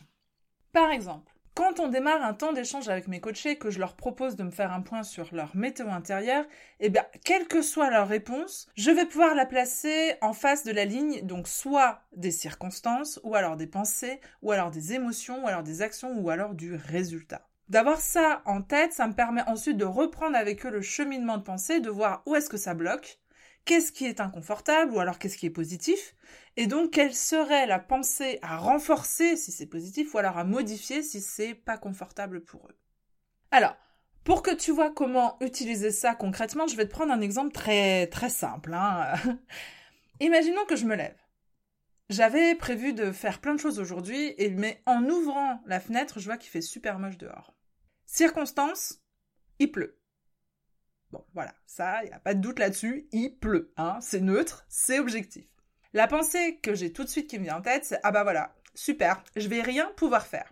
Par 0.71 0.89
exemple, 0.89 1.31
quand 1.55 1.79
on 1.79 1.87
démarre 1.87 2.23
un 2.23 2.33
temps 2.33 2.53
d'échange 2.53 2.89
avec 2.89 3.07
mes 3.07 3.19
coachés, 3.19 3.57
que 3.57 3.69
je 3.69 3.79
leur 3.79 3.95
propose 3.95 4.35
de 4.35 4.43
me 4.43 4.51
faire 4.51 4.71
un 4.71 4.81
point 4.81 5.03
sur 5.03 5.33
leur 5.33 5.55
météo 5.55 5.87
intérieure, 5.89 6.45
eh 6.79 6.89
bien, 6.89 7.05
quelle 7.23 7.47
que 7.47 7.61
soit 7.61 7.89
leur 7.89 8.07
réponse, 8.07 8.67
je 8.75 8.91
vais 8.91 9.05
pouvoir 9.05 9.35
la 9.35 9.45
placer 9.45 10.15
en 10.21 10.33
face 10.33 10.63
de 10.63 10.71
la 10.71 10.85
ligne, 10.85 11.25
donc 11.25 11.47
soit 11.47 12.01
des 12.15 12.31
circonstances, 12.31 13.19
ou 13.23 13.35
alors 13.35 13.55
des 13.55 13.67
pensées, 13.67 14.19
ou 14.41 14.51
alors 14.51 14.71
des 14.71 14.93
émotions, 14.93 15.43
ou 15.43 15.47
alors 15.47 15.63
des 15.63 15.81
actions, 15.81 16.17
ou 16.19 16.29
alors 16.29 16.55
du 16.55 16.75
résultat. 16.75 17.47
D'avoir 17.69 18.01
ça 18.01 18.41
en 18.45 18.61
tête, 18.61 18.91
ça 18.91 19.07
me 19.07 19.13
permet 19.13 19.43
ensuite 19.47 19.77
de 19.77 19.85
reprendre 19.85 20.35
avec 20.35 20.65
eux 20.65 20.69
le 20.69 20.81
cheminement 20.81 21.37
de 21.37 21.43
pensée, 21.43 21.79
de 21.79 21.89
voir 21.89 22.21
où 22.25 22.35
est-ce 22.35 22.49
que 22.49 22.57
ça 22.57 22.73
bloque, 22.73 23.19
qu'est-ce 23.65 23.91
qui 23.91 24.05
est 24.05 24.19
inconfortable 24.19 24.93
ou 24.93 24.99
alors 24.99 25.19
qu'est-ce 25.19 25.37
qui 25.37 25.45
est 25.45 25.51
positif, 25.51 26.15
et 26.57 26.67
donc 26.67 26.91
quelle 26.91 27.13
serait 27.13 27.65
la 27.65 27.79
pensée 27.79 28.39
à 28.41 28.57
renforcer 28.57 29.37
si 29.37 29.51
c'est 29.51 29.65
positif 29.65 30.13
ou 30.13 30.17
alors 30.17 30.37
à 30.37 30.43
modifier 30.43 31.03
si 31.03 31.21
c'est 31.21 31.55
pas 31.55 31.77
confortable 31.77 32.43
pour 32.43 32.67
eux. 32.67 32.77
Alors, 33.51 33.75
pour 34.23 34.41
que 34.41 34.53
tu 34.53 34.71
vois 34.71 34.91
comment 34.91 35.37
utiliser 35.41 35.91
ça 35.91 36.15
concrètement, 36.15 36.67
je 36.67 36.75
vais 36.75 36.85
te 36.85 36.91
prendre 36.91 37.11
un 37.11 37.21
exemple 37.21 37.51
très 37.51 38.07
très 38.07 38.29
simple. 38.29 38.73
Hein. 38.73 39.13
Imaginons 40.19 40.65
que 40.65 40.75
je 40.75 40.85
me 40.85 40.95
lève. 40.95 41.17
J'avais 42.09 42.55
prévu 42.55 42.93
de 42.93 43.11
faire 43.11 43.39
plein 43.39 43.55
de 43.55 43.59
choses 43.59 43.79
aujourd'hui, 43.79 44.35
mais 44.51 44.81
en 44.85 45.03
ouvrant 45.05 45.61
la 45.65 45.79
fenêtre, 45.79 46.19
je 46.19 46.25
vois 46.25 46.37
qu'il 46.37 46.51
fait 46.51 46.61
super 46.61 46.99
moche 46.99 47.17
dehors. 47.17 47.55
Circonstance, 48.05 48.99
il 49.59 49.71
pleut. 49.71 50.02
Bon, 51.13 51.23
voilà, 51.35 51.53
ça, 51.67 52.03
il 52.03 52.07
n'y 52.07 52.13
a 52.15 52.17
pas 52.17 52.33
de 52.33 52.41
doute 52.41 52.57
là-dessus, 52.57 53.07
il 53.11 53.37
pleut, 53.37 53.71
hein, 53.77 53.99
c'est 54.01 54.19
neutre, 54.19 54.65
c'est 54.67 54.97
objectif. 54.97 55.45
La 55.93 56.07
pensée 56.07 56.57
que 56.63 56.73
j'ai 56.73 56.91
tout 56.91 57.03
de 57.03 57.09
suite 57.09 57.29
qui 57.29 57.37
me 57.37 57.43
vient 57.43 57.57
en 57.57 57.61
tête, 57.61 57.85
c'est 57.85 57.99
ah 58.01 58.11
bah 58.11 58.23
voilà, 58.23 58.55
super, 58.73 59.23
je 59.35 59.47
vais 59.47 59.61
rien 59.61 59.91
pouvoir 59.95 60.25
faire. 60.25 60.51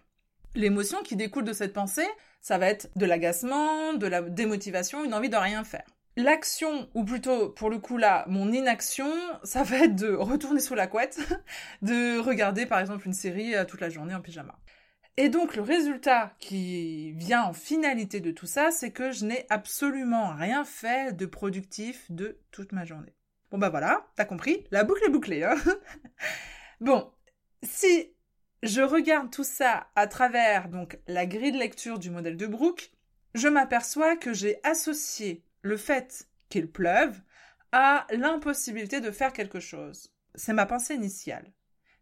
L'émotion 0.54 1.02
qui 1.02 1.16
découle 1.16 1.46
de 1.46 1.54
cette 1.54 1.74
pensée, 1.74 2.06
ça 2.42 2.60
va 2.60 2.68
être 2.68 2.92
de 2.96 3.08
l'agacement, 3.08 3.96
de 3.96 4.06
la 4.06 4.22
démotivation, 4.22 5.04
une 5.04 5.16
envie 5.16 5.30
de 5.30 5.36
rien 5.36 5.64
faire. 5.64 5.88
L'action, 6.16 6.88
ou 6.94 7.06
plutôt 7.06 7.50
pour 7.50 7.72
le 7.72 7.80
coup 7.80 7.98
là, 7.98 8.24
mon 8.28 8.52
inaction, 8.52 9.12
ça 9.44 9.64
va 9.64 9.86
être 9.86 9.96
de 9.96 10.14
retourner 10.14 10.60
sous 10.60 10.76
la 10.76 10.86
couette, 10.86 11.18
de 11.82 12.20
regarder 12.20 12.68
par 12.68 12.80
exemple 12.80 13.08
une 13.08 13.14
série 13.14 13.56
euh, 13.56 13.66
toute 13.66 13.82
la 13.82 13.90
journée 13.90 14.14
en 14.14 14.22
pyjama. 14.22 14.60
Et 15.18 15.30
donc 15.30 15.56
le 15.56 15.62
résultat 15.62 16.36
qui 16.40 17.12
vient 17.14 17.44
en 17.44 17.54
finalité 17.54 18.22
de 18.22 18.32
tout 18.32 18.46
ça, 18.46 18.72
c'est 18.72 18.92
que 18.92 19.12
je 19.12 19.26
n'ai 19.26 19.46
absolument 19.50 20.34
rien 20.34 20.64
fait 20.64 21.16
de 21.16 21.26
productif 21.26 22.10
de 22.10 22.40
toute 22.52 22.72
ma 22.72 22.86
journée. 22.86 23.14
Bon 23.52 23.58
bah 23.58 23.70
voilà, 23.70 24.08
t'as 24.16 24.26
compris, 24.26 24.66
la 24.72 24.84
boucle 24.84 25.04
est 25.06 25.12
bouclée. 25.12 25.44
Hein 25.44 25.56
bon, 26.82 27.12
si 27.64 28.14
je 28.64 28.82
regarde 28.82 29.32
tout 29.32 29.44
ça 29.44 29.88
à 29.96 30.08
travers 30.08 30.70
donc 30.70 30.98
la 31.08 31.26
grille 31.26 31.52
de 31.52 31.58
lecture 31.58 32.00
du 32.00 32.10
modèle 32.10 32.38
de 32.38 32.48
Brooke, 32.48 32.92
je 33.34 33.48
m'aperçois 33.48 34.16
que 34.16 34.34
j'ai 34.34 34.60
associé 34.64 35.44
le 35.62 35.78
fait 35.78 36.28
qu'il 36.50 36.72
pleuve 36.72 37.20
à 37.72 38.08
l'impossibilité 38.12 39.02
de 39.02 39.12
faire 39.12 39.34
quelque 39.34 39.60
chose. 39.60 40.12
C'est 40.36 40.54
ma 40.54 40.66
pensée 40.66 40.96
initiale, 40.96 41.52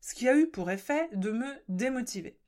ce 0.02 0.14
qui 0.14 0.28
a 0.28 0.36
eu 0.36 0.48
pour 0.48 0.70
effet 0.72 1.10
de 1.14 1.32
me 1.32 1.54
démotiver. 1.68 2.39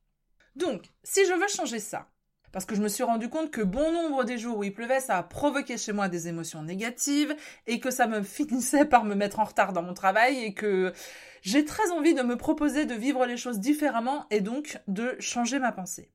Donc, 0.55 0.85
si 1.03 1.25
je 1.25 1.33
veux 1.33 1.47
changer 1.47 1.79
ça, 1.79 2.09
parce 2.51 2.65
que 2.65 2.75
je 2.75 2.81
me 2.81 2.89
suis 2.89 3.03
rendu 3.03 3.29
compte 3.29 3.51
que 3.51 3.61
bon 3.61 3.91
nombre 3.93 4.23
des 4.23 4.37
jours 4.37 4.57
où 4.57 4.63
il 4.63 4.73
pleuvait, 4.73 4.99
ça 4.99 5.17
a 5.17 5.23
provoqué 5.23 5.77
chez 5.77 5.93
moi 5.93 6.09
des 6.09 6.27
émotions 6.27 6.63
négatives 6.63 7.35
et 7.67 7.79
que 7.79 7.91
ça 7.91 8.07
me 8.07 8.21
finissait 8.23 8.85
par 8.85 9.05
me 9.05 9.15
mettre 9.15 9.39
en 9.39 9.45
retard 9.45 9.73
dans 9.73 9.83
mon 9.83 9.93
travail 9.93 10.43
et 10.43 10.53
que 10.53 10.93
j'ai 11.41 11.65
très 11.65 11.91
envie 11.91 12.13
de 12.13 12.21
me 12.21 12.37
proposer 12.37 12.85
de 12.85 12.93
vivre 12.93 13.25
les 13.25 13.37
choses 13.37 13.59
différemment 13.59 14.27
et 14.29 14.41
donc 14.41 14.79
de 14.87 15.15
changer 15.19 15.59
ma 15.59 15.71
pensée. 15.71 16.11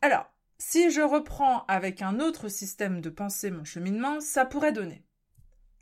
Alors, 0.00 0.30
si 0.58 0.90
je 0.90 1.00
reprends 1.00 1.64
avec 1.66 2.02
un 2.02 2.20
autre 2.20 2.48
système 2.48 3.00
de 3.00 3.10
pensée 3.10 3.50
mon 3.50 3.64
cheminement, 3.64 4.20
ça 4.20 4.44
pourrait 4.44 4.72
donner. 4.72 5.04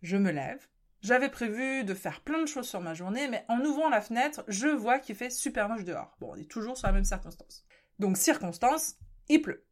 Je 0.03 0.17
me 0.17 0.31
lève. 0.31 0.67
J'avais 1.07 1.29
prévu 1.29 1.85
de 1.85 1.95
faire 1.95 2.21
plein 2.21 2.41
de 2.41 2.49
choses 2.49 2.69
sur 2.69 2.81
ma 2.81 2.93
journée, 2.93 3.29
mais 3.29 3.45
en 3.47 3.61
ouvrant 3.61 3.89
la 3.89 4.01
fenêtre, 4.01 4.43
je 4.49 4.67
vois 4.67 4.99
qu'il 4.99 5.15
fait 5.15 5.31
super 5.31 5.69
moche 5.69 5.85
dehors. 5.85 6.17
Bon, 6.19 6.33
on 6.33 6.35
est 6.35 6.51
toujours 6.51 6.77
sur 6.77 6.89
la 6.89 6.93
même 6.93 7.05
circonstance. 7.05 7.65
Donc, 8.01 8.17
circonstance, 8.17 8.97
il 9.29 9.41
pleut. 9.41 9.65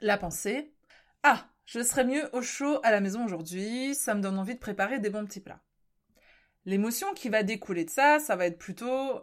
La 0.00 0.18
pensée, 0.18 0.74
ah, 1.22 1.48
je 1.64 1.80
serais 1.80 2.04
mieux 2.04 2.28
au 2.32 2.42
chaud 2.42 2.80
à 2.82 2.90
la 2.90 2.98
maison 2.98 3.24
aujourd'hui, 3.24 3.94
ça 3.94 4.16
me 4.16 4.20
donne 4.20 4.36
envie 4.36 4.56
de 4.56 4.58
préparer 4.58 4.98
des 4.98 5.10
bons 5.10 5.24
petits 5.26 5.38
plats. 5.38 5.62
L'émotion 6.64 7.14
qui 7.14 7.28
va 7.28 7.44
découler 7.44 7.84
de 7.84 7.90
ça, 7.90 8.18
ça 8.18 8.34
va 8.34 8.46
être 8.46 8.58
plutôt 8.58 9.20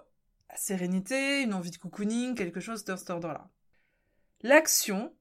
la 0.50 0.56
sérénité, 0.56 1.42
une 1.42 1.54
envie 1.54 1.72
de 1.72 1.76
cocooning, 1.76 2.34
quelque 2.34 2.62
chose 2.62 2.86
de 2.86 2.96
cet 2.96 3.10
ordre-là. 3.10 3.50
L'action, 4.42 5.14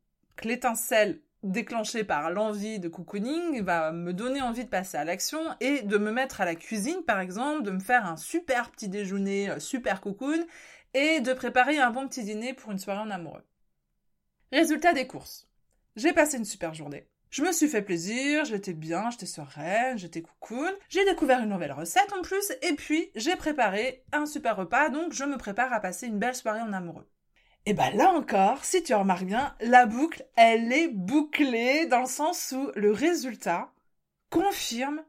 l'étincelle 0.44 1.22
déclenchée 1.42 2.04
par 2.04 2.30
l'envie 2.30 2.80
de 2.80 2.88
cocooning, 2.88 3.62
va 3.62 3.92
me 3.92 4.12
donner 4.12 4.42
envie 4.42 4.64
de 4.64 4.68
passer 4.68 4.96
à 4.96 5.04
l'action 5.04 5.40
et 5.60 5.82
de 5.82 5.98
me 5.98 6.10
mettre 6.10 6.40
à 6.40 6.44
la 6.44 6.54
cuisine, 6.54 7.02
par 7.06 7.20
exemple, 7.20 7.62
de 7.62 7.70
me 7.70 7.80
faire 7.80 8.06
un 8.06 8.16
super 8.16 8.70
petit 8.70 8.88
déjeuner, 8.88 9.50
euh, 9.50 9.60
super 9.60 10.00
cocoon, 10.00 10.44
et 10.94 11.20
de 11.20 11.32
préparer 11.32 11.78
un 11.78 11.90
bon 11.90 12.08
petit 12.08 12.24
dîner 12.24 12.54
pour 12.54 12.72
une 12.72 12.78
soirée 12.78 13.00
en 13.00 13.10
amoureux. 13.10 13.44
Résultat 14.52 14.92
des 14.92 15.06
courses. 15.06 15.48
J'ai 15.96 16.12
passé 16.12 16.38
une 16.38 16.44
super 16.44 16.74
journée. 16.74 17.06
Je 17.30 17.42
me 17.42 17.52
suis 17.52 17.68
fait 17.68 17.82
plaisir, 17.82 18.46
j'étais 18.46 18.72
bien, 18.72 19.10
j'étais 19.10 19.26
sereine, 19.26 19.98
j'étais 19.98 20.22
cocoon. 20.22 20.72
J'ai 20.88 21.04
découvert 21.04 21.40
une 21.40 21.50
nouvelle 21.50 21.72
recette 21.72 22.12
en 22.18 22.22
plus, 22.22 22.52
et 22.62 22.72
puis 22.72 23.10
j'ai 23.14 23.36
préparé 23.36 24.02
un 24.12 24.24
super 24.24 24.56
repas, 24.56 24.88
donc 24.88 25.12
je 25.12 25.24
me 25.24 25.36
prépare 25.36 25.72
à 25.72 25.80
passer 25.80 26.06
une 26.06 26.18
belle 26.18 26.34
soirée 26.34 26.62
en 26.62 26.72
amoureux. 26.72 27.06
Et 27.68 27.74
ben 27.74 27.94
là 27.94 28.12
encore, 28.12 28.64
si 28.64 28.82
tu 28.82 28.94
remarques 28.94 29.26
bien, 29.26 29.54
la 29.60 29.84
boucle, 29.84 30.24
elle 30.36 30.72
est 30.72 30.88
bouclée 30.88 31.84
dans 31.84 32.00
le 32.00 32.06
sens 32.06 32.54
où 32.56 32.70
le 32.74 32.92
résultat 32.92 33.74
confirme 34.30 35.04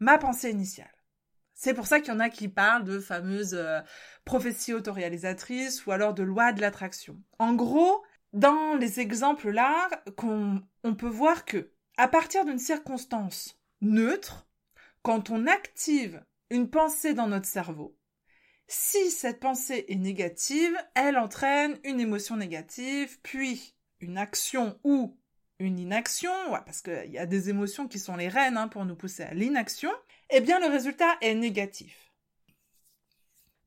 ma 0.00 0.16
pensée 0.16 0.50
initiale. 0.50 1.04
C'est 1.52 1.74
pour 1.74 1.86
ça 1.86 2.00
qu'il 2.00 2.14
y 2.14 2.16
en 2.16 2.20
a 2.20 2.30
qui 2.30 2.48
parlent 2.48 2.84
de 2.84 2.98
fameuses 2.98 3.52
euh, 3.52 3.80
prophéties 4.24 4.72
autoréalisatrices 4.72 5.84
ou 5.84 5.92
alors 5.92 6.14
de 6.14 6.22
loi 6.22 6.54
de 6.54 6.62
l'attraction. 6.62 7.20
En 7.38 7.52
gros, 7.52 8.02
dans 8.32 8.74
les 8.76 9.00
exemples 9.00 9.50
là, 9.50 9.90
on 10.16 10.94
peut 10.94 11.08
voir 11.08 11.44
que 11.44 11.72
à 11.98 12.08
partir 12.08 12.46
d'une 12.46 12.58
circonstance 12.58 13.60
neutre, 13.82 14.48
quand 15.02 15.28
on 15.28 15.46
active 15.46 16.24
une 16.48 16.70
pensée 16.70 17.12
dans 17.12 17.26
notre 17.26 17.44
cerveau, 17.44 17.97
si 18.68 19.10
cette 19.10 19.40
pensée 19.40 19.86
est 19.88 19.96
négative, 19.96 20.76
elle 20.94 21.16
entraîne 21.18 21.78
une 21.84 22.00
émotion 22.00 22.36
négative, 22.36 23.18
puis 23.22 23.74
une 24.00 24.18
action 24.18 24.78
ou 24.84 25.18
une 25.58 25.78
inaction, 25.78 26.30
parce 26.64 26.82
qu'il 26.82 27.10
y 27.10 27.18
a 27.18 27.26
des 27.26 27.48
émotions 27.48 27.88
qui 27.88 27.98
sont 27.98 28.16
les 28.16 28.28
reines 28.28 28.56
hein, 28.56 28.68
pour 28.68 28.84
nous 28.84 28.94
pousser 28.94 29.24
à 29.24 29.34
l'inaction, 29.34 29.90
eh 30.30 30.40
bien 30.40 30.60
le 30.60 30.66
résultat 30.66 31.16
est 31.20 31.34
négatif. 31.34 32.12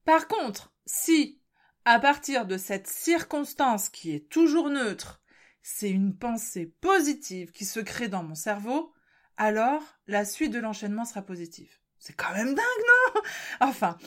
Par 0.05 0.27
contre, 0.27 0.73
si 0.85 1.41
à 1.83 1.99
partir 1.99 2.45
de 2.45 2.57
cette 2.57 2.87
circonstance 2.87 3.89
qui 3.89 4.13
est 4.13 4.29
toujours 4.29 4.69
neutre, 4.69 5.21
c'est 5.63 5.89
une 5.89 6.15
pensée 6.15 6.67
positive 6.79 7.51
qui 7.51 7.65
se 7.65 7.79
crée 7.79 8.07
dans 8.07 8.23
mon 8.23 8.35
cerveau, 8.35 8.93
alors 9.37 9.81
la 10.07 10.25
suite 10.25 10.51
de 10.51 10.59
l'enchaînement 10.59 11.05
sera 11.05 11.23
positive. 11.23 11.79
C'est 11.97 12.13
quand 12.13 12.33
même 12.33 12.55
dingue, 12.55 12.85
non? 13.15 13.21
Enfin, 13.61 13.97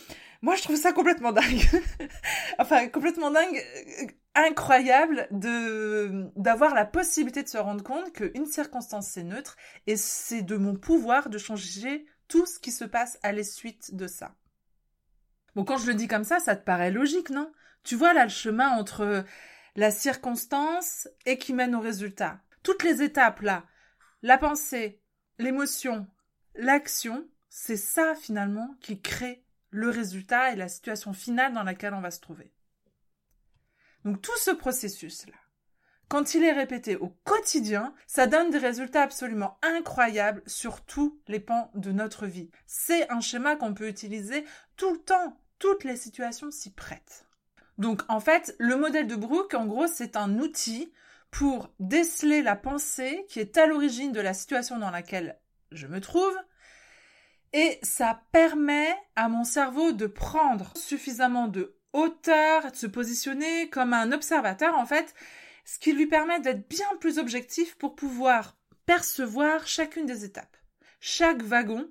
moi 0.45 0.57
je 0.57 0.63
trouve 0.63 0.77
ça 0.77 0.93
complètement 0.93 1.33
dingue. 1.33 1.67
enfin, 2.59 2.89
complètement 2.89 3.31
dingue, 3.31 3.65
euh, 4.03 4.07
incroyable 4.35 5.27
de 5.31 6.31
d'avoir 6.37 6.75
la 6.75 6.85
possibilité 6.85 7.43
de 7.43 7.49
se 7.49 7.57
rendre 7.57 7.83
compte 7.83 8.13
qu'une 8.13 8.45
circonstance 8.45 9.09
c'est 9.09 9.23
neutre 9.23 9.57
et 9.87 9.97
c'est 9.97 10.43
de 10.43 10.57
mon 10.57 10.75
pouvoir 10.75 11.31
de 11.31 11.39
changer 11.39 12.05
tout 12.29 12.45
ce 12.45 12.59
qui 12.59 12.73
se 12.73 12.85
passe 12.85 13.19
à 13.23 13.33
la 13.33 13.43
suite 13.43 13.95
de 13.95 14.07
ça. 14.07 14.35
Bon, 15.55 15.65
quand 15.65 15.79
je 15.79 15.87
le 15.87 15.95
dis 15.95 16.09
comme 16.09 16.25
ça, 16.25 16.41
ça 16.41 16.57
te 16.57 16.65
paraît 16.65 16.91
logique, 16.91 17.31
non? 17.31 17.51
Tu 17.83 17.97
vois 17.97 18.13
là 18.13 18.25
le 18.25 18.31
chemin 18.31 18.69
entre 18.69 19.25
la 19.77 19.91
circonstance 19.91 21.09
et 21.25 21.39
qui 21.39 21.55
mène 21.55 21.75
au 21.75 21.81
résultat. 21.81 22.41
Toutes 22.63 22.83
les 22.83 23.03
étapes 23.03 23.41
là, 23.41 23.65
la 24.21 24.37
pensée, 24.37 25.01
l'émotion, 25.39 26.07
l'action, 26.55 27.27
c'est 27.49 27.79
ça 27.79 28.15
finalement 28.15 28.77
qui 28.81 29.01
crée 29.01 29.44
le 29.75 29.91
résultat 29.91 30.53
et 30.53 30.57
la 30.57 30.69
situation 30.69 31.13
finale 31.13 31.53
dans 31.53 31.65
laquelle 31.65 31.95
on 31.95 32.01
va 32.01 32.13
se 32.13 32.21
trouver. 32.21 32.53
Donc 34.05 34.23
tout 34.23 34.39
ce 34.39 34.53
processus-là, 34.53 35.35
quand 36.07 36.35
il 36.35 36.45
est 36.45 36.53
répété 36.53 36.95
au 36.95 37.09
quotidien, 37.25 37.93
ça 38.07 38.29
donne 38.29 38.51
des 38.51 38.59
résultats 38.59 39.03
absolument 39.03 39.59
incroyables 39.63 40.45
sur 40.47 40.85
tous 40.85 41.19
les 41.27 41.41
pans 41.41 41.73
de 41.75 41.91
notre 41.91 42.27
vie. 42.27 42.53
C'est 42.67 43.11
un 43.11 43.21
schéma 43.21 43.57
qu'on 43.57 43.75
peut 43.75 43.89
utiliser 43.89 44.45
tout 44.77 44.93
le 44.93 45.01
temps, 45.01 45.41
toutes 45.59 45.83
les 45.83 45.97
situations 45.97 46.53
s'y 46.53 46.71
prêtent. 46.73 47.27
Donc 47.77 48.03
en 48.09 48.21
fait, 48.21 48.55
le 48.61 48.77
modèle 48.77 49.09
de 49.09 49.17
Brooke, 49.17 49.55
en 49.55 49.67
gros, 49.67 49.89
c'est 49.89 50.17
un 50.17 50.39
outil 50.39 50.93
pour 51.33 51.75
déceler 51.81 52.43
la 52.43 52.55
pensée 52.55 53.27
qui 53.29 53.41
est 53.41 53.59
à 53.59 53.67
l'origine 53.67 54.13
de 54.13 54.21
la 54.21 54.35
situation 54.35 54.79
dans 54.79 54.93
laquelle 54.93 55.41
je 55.73 55.89
me 55.89 56.01
trouve, 56.01 56.37
et 57.55 57.79
ça 57.83 58.21
permet 58.33 58.95
à 59.15 59.29
mon 59.29 59.45
cerveau 59.45 59.93
de 59.93 60.07
prendre 60.07 60.77
suffisamment 60.77 61.47
de 61.47 61.77
hauteur, 61.93 62.73
de 62.73 62.77
se 62.77 62.89
positionner 62.89 63.71
comme 63.71 63.95
un 63.95 64.11
observateur 64.11 64.75
en 64.77 64.85
fait, 64.85 65.15
ce 65.65 65.79
qui 65.79 65.93
lui 65.93 66.09
permet 66.09 66.41
d'être 66.41 66.69
bien 66.69 66.89
plus 67.01 67.19
objectif 67.19 67.77
pour 67.77 67.95
pouvoir 67.95 68.59
percevoir 68.87 69.69
chacune 69.69 70.05
des 70.05 70.25
étapes. 70.25 70.57
Chaque 70.99 71.43
wagon, 71.43 71.89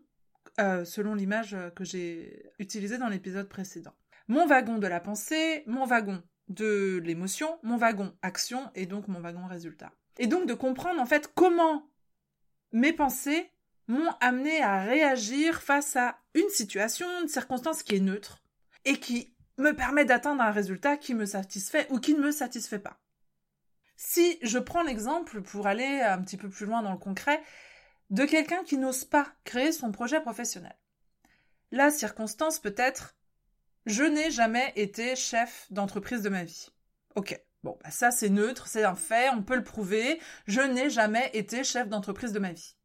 euh, 0.59 0.83
selon 0.83 1.15
l'image 1.15 1.55
que 1.77 1.85
j'ai 1.85 2.51
utilisée 2.59 2.97
dans 2.97 3.07
l'épisode 3.07 3.47
précédent. 3.47 3.93
Mon 4.27 4.45
wagon 4.45 4.79
de 4.79 4.87
la 4.87 4.99
pensée, 4.99 5.63
mon 5.65 5.85
wagon 5.85 6.21
de 6.49 7.01
l'émotion, 7.05 7.57
mon 7.63 7.77
wagon 7.77 8.13
action 8.21 8.69
et 8.75 8.85
donc 8.85 9.07
mon 9.07 9.21
wagon 9.21 9.47
résultat. 9.47 9.93
Et 10.17 10.27
donc 10.27 10.45
de 10.45 10.53
comprendre 10.53 11.01
en 11.01 11.05
fait 11.05 11.31
comment 11.33 11.89
mes 12.73 12.91
pensées 12.91 13.49
m'ont 13.87 14.11
amené 14.21 14.61
à 14.61 14.83
réagir 14.83 15.61
face 15.61 15.95
à 15.95 16.17
une 16.33 16.49
situation, 16.49 17.07
une 17.21 17.27
circonstance 17.27 17.83
qui 17.83 17.95
est 17.95 17.99
neutre 17.99 18.41
et 18.85 18.99
qui 18.99 19.33
me 19.57 19.71
permet 19.71 20.05
d'atteindre 20.05 20.41
un 20.41 20.51
résultat 20.51 20.97
qui 20.97 21.13
me 21.13 21.25
satisfait 21.25 21.87
ou 21.89 21.99
qui 21.99 22.13
ne 22.13 22.21
me 22.21 22.31
satisfait 22.31 22.79
pas. 22.79 22.99
Si 23.95 24.39
je 24.41 24.57
prends 24.57 24.83
l'exemple 24.83 25.41
pour 25.41 25.67
aller 25.67 26.01
un 26.01 26.21
petit 26.21 26.37
peu 26.37 26.49
plus 26.49 26.65
loin 26.65 26.81
dans 26.81 26.91
le 26.91 26.97
concret 26.97 27.41
de 28.09 28.25
quelqu'un 28.25 28.63
qui 28.63 28.77
n'ose 28.77 29.05
pas 29.05 29.27
créer 29.43 29.71
son 29.71 29.91
projet 29.91 30.21
professionnel. 30.21 30.75
La 31.71 31.89
circonstance 31.89 32.59
peut 32.59 32.75
être 32.77 33.15
je 33.85 34.03
n'ai 34.03 34.31
jamais 34.31 34.71
été 34.75 35.15
chef 35.15 35.67
d'entreprise 35.69 36.21
de 36.21 36.29
ma 36.29 36.43
vie. 36.43 36.69
Ok, 37.15 37.37
bon, 37.63 37.77
bah 37.83 37.91
ça 37.91 38.11
c'est 38.11 38.29
neutre, 38.29 38.67
c'est 38.67 38.83
un 38.85 38.95
fait, 38.95 39.29
on 39.29 39.43
peut 39.43 39.55
le 39.55 39.63
prouver. 39.63 40.21
Je 40.47 40.61
n'ai 40.61 40.89
jamais 40.89 41.29
été 41.33 41.63
chef 41.63 41.89
d'entreprise 41.89 42.31
de 42.31 42.39
ma 42.39 42.53
vie. 42.53 42.75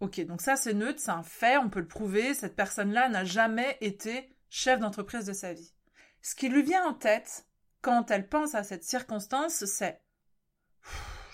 Ok, 0.00 0.20
donc 0.26 0.40
ça 0.40 0.56
c'est 0.56 0.74
neutre, 0.74 1.00
c'est 1.00 1.10
un 1.10 1.22
fait, 1.22 1.56
on 1.58 1.70
peut 1.70 1.80
le 1.80 1.88
prouver, 1.88 2.34
cette 2.34 2.54
personne-là 2.54 3.08
n'a 3.08 3.24
jamais 3.24 3.76
été 3.80 4.32
chef 4.48 4.78
d'entreprise 4.78 5.26
de 5.26 5.32
sa 5.32 5.52
vie. 5.52 5.74
Ce 6.22 6.34
qui 6.34 6.48
lui 6.48 6.62
vient 6.62 6.86
en 6.86 6.94
tête 6.94 7.46
quand 7.80 8.10
elle 8.10 8.28
pense 8.28 8.54
à 8.54 8.62
cette 8.62 8.84
circonstance, 8.84 9.64
c'est 9.64 10.00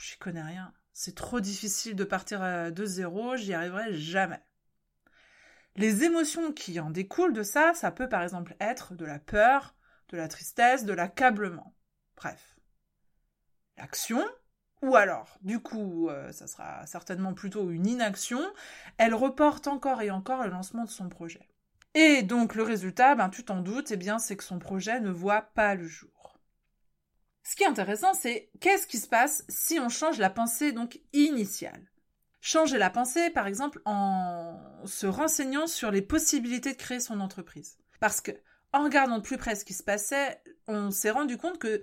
j'y 0.00 0.16
connais 0.18 0.42
rien, 0.42 0.72
c'est 0.92 1.14
trop 1.14 1.40
difficile 1.40 1.94
de 1.94 2.04
partir 2.04 2.72
de 2.72 2.86
zéro, 2.86 3.36
j'y 3.36 3.52
arriverai 3.52 3.94
jamais. 3.94 4.42
Les 5.76 6.04
émotions 6.04 6.52
qui 6.52 6.78
en 6.80 6.90
découlent 6.90 7.32
de 7.32 7.42
ça, 7.42 7.74
ça 7.74 7.90
peut 7.90 8.08
par 8.08 8.22
exemple 8.22 8.56
être 8.60 8.94
de 8.94 9.04
la 9.04 9.18
peur, 9.18 9.74
de 10.08 10.16
la 10.16 10.28
tristesse, 10.28 10.84
de 10.84 10.92
l'accablement. 10.92 11.74
Bref. 12.16 12.56
L'action, 13.76 14.24
ou 14.84 14.96
alors, 14.96 15.38
du 15.42 15.60
coup, 15.60 16.08
euh, 16.08 16.30
ça 16.32 16.46
sera 16.46 16.84
certainement 16.86 17.32
plutôt 17.32 17.70
une 17.70 17.86
inaction, 17.86 18.40
elle 18.98 19.14
reporte 19.14 19.66
encore 19.66 20.02
et 20.02 20.10
encore 20.10 20.44
le 20.44 20.50
lancement 20.50 20.84
de 20.84 20.90
son 20.90 21.08
projet. 21.08 21.48
Et 21.94 22.22
donc 22.22 22.54
le 22.54 22.62
résultat, 22.62 23.14
ben, 23.14 23.30
tu 23.30 23.44
t'en 23.44 23.60
doutes, 23.60 23.90
eh 23.92 23.96
bien, 23.96 24.18
c'est 24.18 24.36
que 24.36 24.44
son 24.44 24.58
projet 24.58 25.00
ne 25.00 25.10
voit 25.10 25.42
pas 25.42 25.74
le 25.74 25.86
jour. 25.86 26.38
Ce 27.44 27.56
qui 27.56 27.62
est 27.62 27.68
intéressant, 27.68 28.14
c'est 28.14 28.50
qu'est-ce 28.60 28.86
qui 28.86 28.98
se 28.98 29.08
passe 29.08 29.44
si 29.48 29.78
on 29.78 29.88
change 29.88 30.18
la 30.18 30.30
pensée 30.30 30.72
donc 30.72 31.00
initiale? 31.12 31.90
Changer 32.40 32.76
la 32.76 32.90
pensée, 32.90 33.30
par 33.30 33.46
exemple, 33.46 33.80
en 33.86 34.58
se 34.84 35.06
renseignant 35.06 35.66
sur 35.66 35.90
les 35.90 36.02
possibilités 36.02 36.72
de 36.72 36.78
créer 36.78 37.00
son 37.00 37.20
entreprise. 37.20 37.78
Parce 38.00 38.20
que, 38.20 38.32
en 38.72 38.84
regardant 38.84 39.18
de 39.18 39.22
plus 39.22 39.38
près 39.38 39.54
ce 39.54 39.64
qui 39.64 39.72
se 39.72 39.82
passait, 39.82 40.42
on 40.66 40.90
s'est 40.90 41.10
rendu 41.10 41.38
compte 41.38 41.58
que 41.58 41.82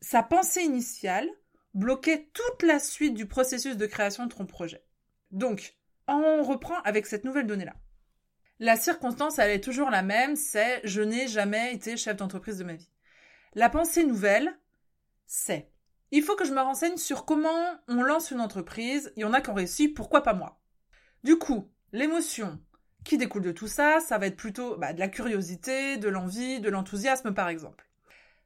sa 0.00 0.22
pensée 0.22 0.62
initiale 0.62 1.28
bloquait 1.76 2.30
toute 2.32 2.62
la 2.62 2.78
suite 2.78 3.14
du 3.14 3.26
processus 3.26 3.76
de 3.76 3.86
création 3.86 4.26
de 4.26 4.34
ton 4.34 4.46
projet. 4.46 4.84
Donc, 5.30 5.76
on 6.08 6.42
reprend 6.42 6.80
avec 6.82 7.06
cette 7.06 7.24
nouvelle 7.24 7.46
donnée-là. 7.46 7.74
La 8.58 8.76
circonstance, 8.76 9.38
elle 9.38 9.50
est 9.50 9.60
toujours 9.60 9.90
la 9.90 10.02
même, 10.02 10.34
c'est 10.34 10.80
je 10.84 11.02
n'ai 11.02 11.28
jamais 11.28 11.74
été 11.74 11.96
chef 11.96 12.16
d'entreprise 12.16 12.58
de 12.58 12.64
ma 12.64 12.74
vie. 12.74 12.90
La 13.54 13.68
pensée 13.68 14.04
nouvelle, 14.04 14.58
c'est 15.26 15.70
il 16.12 16.22
faut 16.22 16.36
que 16.36 16.44
je 16.44 16.52
me 16.52 16.60
renseigne 16.60 16.96
sur 16.96 17.24
comment 17.24 17.80
on 17.88 18.02
lance 18.02 18.30
une 18.30 18.40
entreprise. 18.40 19.12
Il 19.16 19.22
y 19.22 19.24
en 19.24 19.32
a 19.32 19.40
qui 19.40 19.50
ont 19.50 19.54
réussi, 19.54 19.88
pourquoi 19.88 20.22
pas 20.22 20.34
moi? 20.34 20.60
Du 21.24 21.36
coup, 21.36 21.70
l'émotion 21.92 22.60
qui 23.04 23.18
découle 23.18 23.42
de 23.42 23.52
tout 23.52 23.66
ça, 23.66 24.00
ça 24.00 24.16
va 24.16 24.26
être 24.26 24.36
plutôt 24.36 24.76
bah, 24.76 24.92
de 24.92 25.00
la 25.00 25.08
curiosité, 25.08 25.96
de 25.96 26.08
l'envie, 26.08 26.60
de 26.60 26.70
l'enthousiasme 26.70 27.34
par 27.34 27.48
exemple. 27.48 27.86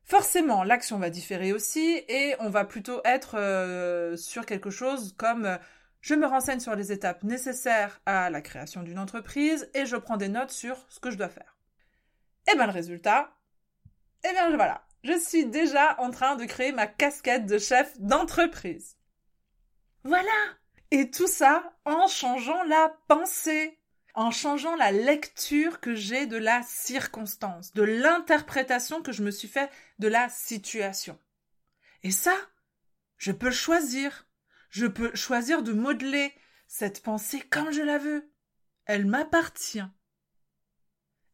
Forcément, 0.05 0.65
l'action 0.65 0.99
va 0.99 1.11
différer 1.11 1.53
aussi 1.53 2.03
et 2.09 2.35
on 2.41 2.51
va 2.51 2.65
plutôt 2.65 3.01
être 3.05 3.39
euh, 3.39 4.17
sur 4.17 4.45
quelque 4.45 4.71
chose 4.71 5.15
comme 5.17 5.45
euh, 5.45 5.57
je 6.01 6.15
me 6.15 6.27
renseigne 6.27 6.61
sur 6.61 6.75
les 6.75 6.93
étapes 6.93 7.23
nécessaires 7.23 8.01
à 8.07 8.31
la 8.31 8.41
création 8.41 8.83
d'une 8.83 8.99
entreprise 8.99 9.71
et 9.75 9.87
je 9.87 9.97
prends 9.97 10.17
des 10.17 10.29
notes 10.29 10.51
sur 10.51 10.77
ce 10.89 10.99
que 10.99 11.11
je 11.11 11.17
dois 11.17 11.29
faire. 11.29 11.57
Et 12.51 12.57
bien 12.57 12.67
le 12.67 12.73
résultat, 12.73 13.31
et 14.25 14.33
bien 14.33 14.55
voilà, 14.57 14.83
je 15.05 15.19
suis 15.19 15.47
déjà 15.47 16.01
en 16.01 16.11
train 16.11 16.37
de 16.37 16.45
créer 16.45 16.73
ma 16.73 16.87
casquette 16.87 17.47
de 17.47 17.59
chef 17.59 17.99
d'entreprise. 18.01 18.97
Voilà 20.05 20.57
Et 20.91 21.11
tout 21.11 21.27
ça 21.27 21.73
en 21.85 22.07
changeant 22.07 22.63
la 22.65 22.95
pensée, 23.09 23.79
en 24.15 24.31
changeant 24.31 24.77
la 24.77 24.93
lecture 24.93 25.81
que 25.81 25.95
j'ai 25.95 26.27
de 26.27 26.37
la 26.37 26.63
circonstance, 26.63 27.73
de 27.73 27.83
l'interprétation 27.83 29.03
que 29.03 29.13
je 29.13 29.23
me 29.23 29.31
suis 29.31 29.49
fait 29.49 29.71
de 29.99 30.09
la 30.09 30.29
situation. 30.29 31.19
Et 32.03 32.11
ça, 32.11 32.35
je 33.19 33.33
peux 33.33 33.51
choisir. 33.51 34.27
Je 34.71 34.87
peux 34.87 35.15
choisir 35.15 35.63
de 35.63 35.73
modeler 35.73 36.33
cette 36.67 37.03
pensée 37.03 37.41
comme 37.41 37.73
je 37.73 37.83
la 37.83 37.99
veux. 37.99 38.31
Elle 38.87 39.07
m'appartient. 39.07 39.85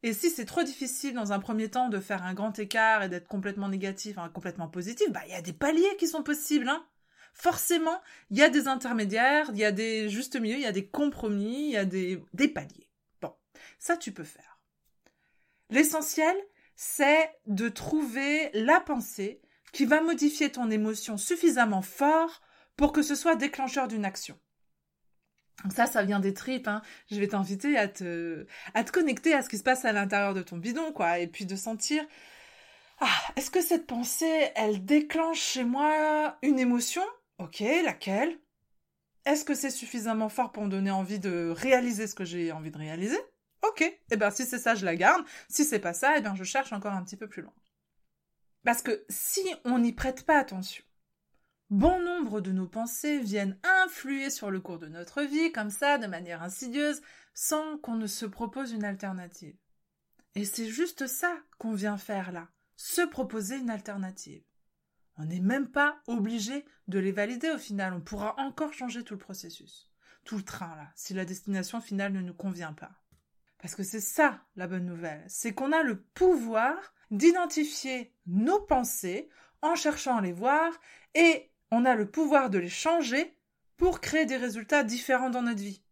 Et 0.03 0.13
si 0.13 0.31
c'est 0.31 0.45
trop 0.45 0.63
difficile 0.63 1.15
dans 1.15 1.33
un 1.33 1.39
premier 1.39 1.71
temps 1.71 1.89
de 1.89 2.01
faire 2.01 2.23
un 2.23 2.35
grand 2.35 2.59
écart 2.59 3.03
et 3.03 3.09
d'être 3.09 3.29
complètement 3.29 3.69
négatif, 3.69 4.19
hein, 4.19 4.31
complètement 4.33 4.69
positif, 4.69 5.11
bah 5.11 5.23
il 5.27 5.33
y 5.33 5.35
a 5.35 5.43
des 5.43 5.53
paliers 5.53 5.97
qui 5.99 6.07
sont 6.07 6.23
possibles. 6.23 6.69
Hein. 6.69 6.87
Forcément, 7.39 8.01
il 8.31 8.39
y 8.39 8.43
a 8.43 8.49
des 8.49 8.67
intermédiaires, 8.67 9.51
il 9.53 9.59
y 9.59 9.65
a 9.67 9.71
des 9.71 10.09
justes 10.09 10.37
milieux, 10.37 10.57
il 10.57 10.63
y 10.63 10.67
a 10.67 10.73
des 10.73 10.87
compromis, 10.87 11.67
il 11.67 11.73
y 11.73 11.77
a 11.77 11.85
des, 11.85 12.49
paliers. 12.49 12.89
Bon, 13.21 13.31
ça 13.79 13.99
tu 13.99 14.11
peux 14.11 14.25
faire. 14.25 14.59
L'essentiel, 15.69 16.35
c'est 16.77 17.31
de 17.47 17.69
trouver 17.69 18.49
la 18.55 18.81
pensée 18.81 19.43
qui 19.73 19.85
va 19.85 20.01
modifier 20.01 20.51
ton 20.51 20.71
émotion 20.71 21.19
suffisamment 21.19 21.83
fort 21.83 22.41
pour 22.75 22.91
que 22.91 23.03
ce 23.03 23.15
soit 23.15 23.37
déclencheur 23.37 23.87
d'une 23.87 24.07
action. 24.07 24.39
Ça, 25.75 25.87
ça 25.87 26.05
vient 26.05 26.21
des 26.21 26.33
tripes. 26.33 26.69
Hein. 26.69 26.81
Je 27.11 27.21
vais 27.21 27.29
t'inviter 27.29 27.77
à 27.77 27.87
te, 27.87 28.47
à 28.73 28.83
te 28.83 28.93
connecter 28.93 29.35
à 29.35 29.43
ce 29.43 29.51
qui 29.51 29.59
se 29.59 29.63
passe 29.63 29.85
à 29.85 29.93
l'intérieur 29.93 30.33
de 30.33 30.43
ton 30.43 30.57
bidon, 30.57 30.91
quoi, 30.93 31.19
et 31.19 31.27
puis 31.27 31.45
de 31.45 31.57
sentir. 31.57 32.03
Ah, 32.99 33.09
est-ce 33.37 33.51
que 33.51 33.61
cette 33.61 33.87
pensée, 33.87 34.51
elle 34.55 34.87
déclenche 34.87 35.41
chez 35.41 35.65
moi 35.65 36.39
une 36.41 36.59
émotion 36.59 37.03
Ok, 37.39 37.61
laquelle? 37.85 38.39
Est-ce 39.25 39.45
que 39.45 39.55
c'est 39.55 39.71
suffisamment 39.71 40.29
fort 40.29 40.53
pour 40.53 40.65
me 40.65 40.71
donner 40.71 40.91
envie 40.91 41.19
de 41.19 41.53
réaliser 41.55 42.07
ce 42.07 42.15
que 42.15 42.25
j'ai 42.25 42.53
envie 42.53 42.71
de 42.71 42.79
réaliser? 42.79 43.19
Ok, 43.63 43.83
et 43.83 44.01
eh 44.11 44.17
bien 44.17 44.31
si 44.31 44.47
c'est 44.47 44.59
ça, 44.59 44.75
je 44.75 44.85
la 44.85 44.97
garde. 44.97 45.25
Si 45.49 45.65
c'est 45.65 45.81
pas 45.81 45.95
ça, 45.95 46.17
eh 46.17 46.21
bien 46.21 46.35
je 46.35 46.45
cherche 46.45 46.73
encore 46.73 46.93
un 46.93 47.03
petit 47.03 47.17
peu 47.17 47.29
plus 47.29 47.43
loin. 47.43 47.55
Parce 48.65 48.83
que 48.83 49.05
si 49.09 49.43
on 49.65 49.79
n'y 49.79 49.93
prête 49.93 50.25
pas 50.25 50.39
attention, 50.39 50.85
Bon 51.71 52.01
nombre 52.01 52.41
de 52.41 52.53
nos 52.53 52.69
pensées 52.69 53.19
viennent 53.19 53.59
influer 53.83 54.31
sur 54.31 54.53
le 54.53 54.61
cours 54.61 54.79
de 54.79 54.87
notre 54.87 55.23
vie, 55.23 55.51
comme 55.51 55.71
ça, 55.71 55.99
de 55.99 56.07
manière 56.07 56.45
insidieuse, 56.45 57.03
sans 57.35 57.77
qu'on 57.79 57.97
ne 57.97 58.07
se 58.07 58.25
propose 58.25 58.71
une 58.71 58.85
alternative. 58.85 59.57
Et 60.37 60.45
c'est 60.45 60.69
juste 60.69 61.09
ça 61.09 61.37
qu'on 61.59 61.73
vient 61.73 61.99
faire 61.99 62.31
là, 62.31 62.47
se 62.77 63.03
proposer 63.03 63.57
une 63.57 63.71
alternative. 63.71 64.45
On 65.19 65.25
n'est 65.25 65.41
même 65.41 65.69
pas 65.69 66.01
obligé 66.07 66.65
de 66.89 66.99
les 66.99 67.13
valider 67.13 67.51
au 67.51 67.59
final, 67.59 67.95
on 67.95 68.01
pourra 68.01 68.35
encore 68.39 68.73
changer 68.73 69.03
tout 69.03 69.15
le 69.15 69.21
processus, 69.21 69.91
tout 70.25 70.37
le 70.37 70.43
train 70.43 70.75
là, 70.77 70.91
si 70.95 71.15
la 71.15 71.25
destination 71.25 71.81
finale 71.81 72.13
ne 72.13 72.21
nous 72.21 72.35
convient 72.35 72.75
pas. 72.75 72.93
Parce 73.59 73.75
que 73.75 73.83
c'est 73.83 74.01
ça 74.01 74.41
la 74.57 74.67
bonne 74.67 74.85
nouvelle, 74.85 75.25
c'est 75.29 75.55
qu'on 75.55 75.73
a 75.73 75.83
le 75.83 76.01
pouvoir 76.01 76.77
d'identifier 77.11 78.13
nos 78.27 78.61
pensées 78.61 79.29
en 79.63 79.75
cherchant 79.75 80.19
à 80.19 80.21
les 80.21 80.33
voir 80.33 80.73
et 81.15 81.51
on 81.71 81.85
a 81.85 81.95
le 81.95 82.11
pouvoir 82.11 82.51
de 82.51 82.59
les 82.59 82.69
changer 82.69 83.37
pour 83.77 84.01
créer 84.01 84.27
des 84.27 84.37
résultats 84.37 84.85
différents 84.85 85.31
dans 85.31 85.43
notre 85.43 85.61
vie, 85.61 85.83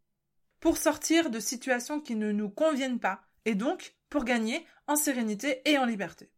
pour 0.61 0.77
sortir 0.77 1.31
de 1.31 1.41
situations 1.41 2.01
qui 2.01 2.15
ne 2.15 2.33
nous 2.33 2.49
conviennent 2.49 3.01
pas, 3.01 3.25
et 3.45 3.55
donc 3.55 3.95
pour 4.09 4.25
gagner 4.25 4.67
en 4.87 4.97
sérénité 4.97 5.61
et 5.69 5.79
en 5.79 5.85
liberté. 5.85 6.31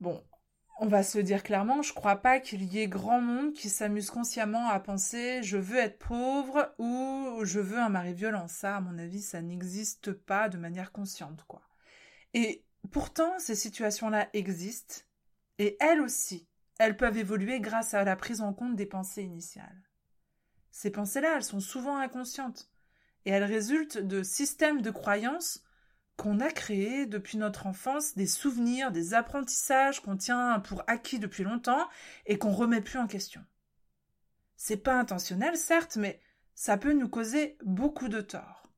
Bon, 0.00 0.22
on 0.76 0.86
va 0.86 1.02
se 1.02 1.18
dire 1.18 1.42
clairement, 1.42 1.82
je 1.82 1.92
crois 1.92 2.16
pas 2.16 2.40
qu'il 2.40 2.64
y 2.64 2.80
ait 2.80 2.88
grand 2.88 3.20
monde 3.20 3.52
qui 3.52 3.68
s'amuse 3.68 4.10
consciemment 4.10 4.68
à 4.68 4.80
penser 4.80 5.42
je 5.42 5.56
veux 5.56 5.78
être 5.78 5.98
pauvre 5.98 6.74
ou 6.78 7.40
je 7.44 7.60
veux 7.60 7.78
un 7.78 7.88
mari 7.88 8.12
violent. 8.12 8.48
Ça, 8.48 8.76
à 8.76 8.80
mon 8.80 8.98
avis, 8.98 9.22
ça 9.22 9.40
n'existe 9.40 10.12
pas 10.12 10.48
de 10.48 10.58
manière 10.58 10.92
consciente, 10.92 11.44
quoi. 11.46 11.62
Et 12.32 12.64
pourtant, 12.90 13.38
ces 13.38 13.54
situations-là 13.54 14.28
existent, 14.32 15.02
et 15.58 15.76
elles 15.80 16.00
aussi, 16.00 16.48
elles 16.78 16.96
peuvent 16.96 17.18
évoluer 17.18 17.60
grâce 17.60 17.94
à 17.94 18.02
la 18.02 18.16
prise 18.16 18.40
en 18.40 18.52
compte 18.52 18.74
des 18.74 18.86
pensées 18.86 19.22
initiales. 19.22 19.82
Ces 20.72 20.90
pensées-là, 20.90 21.36
elles 21.36 21.44
sont 21.44 21.60
souvent 21.60 21.98
inconscientes, 21.98 22.68
et 23.24 23.30
elles 23.30 23.44
résultent 23.44 23.98
de 23.98 24.24
systèmes 24.24 24.82
de 24.82 24.90
croyances 24.90 25.62
qu'on 26.16 26.40
a 26.40 26.50
créés 26.50 27.06
depuis 27.06 27.38
notre 27.38 27.66
enfance, 27.66 28.14
des 28.14 28.26
souvenirs, 28.26 28.92
des 28.92 29.14
apprentissages 29.14 30.00
qu'on 30.00 30.16
tient 30.16 30.60
pour 30.60 30.82
acquis 30.86 31.18
depuis 31.18 31.44
longtemps 31.44 31.88
et 32.26 32.38
qu'on 32.38 32.52
remet 32.52 32.80
plus 32.80 32.98
en 32.98 33.06
question. 33.06 33.44
C'est 34.56 34.76
pas 34.76 34.98
intentionnel, 34.98 35.56
certes, 35.56 35.96
mais 35.96 36.20
ça 36.54 36.76
peut 36.76 36.92
nous 36.92 37.08
causer 37.08 37.58
beaucoup 37.64 38.08
de 38.08 38.20
tort. 38.20 38.70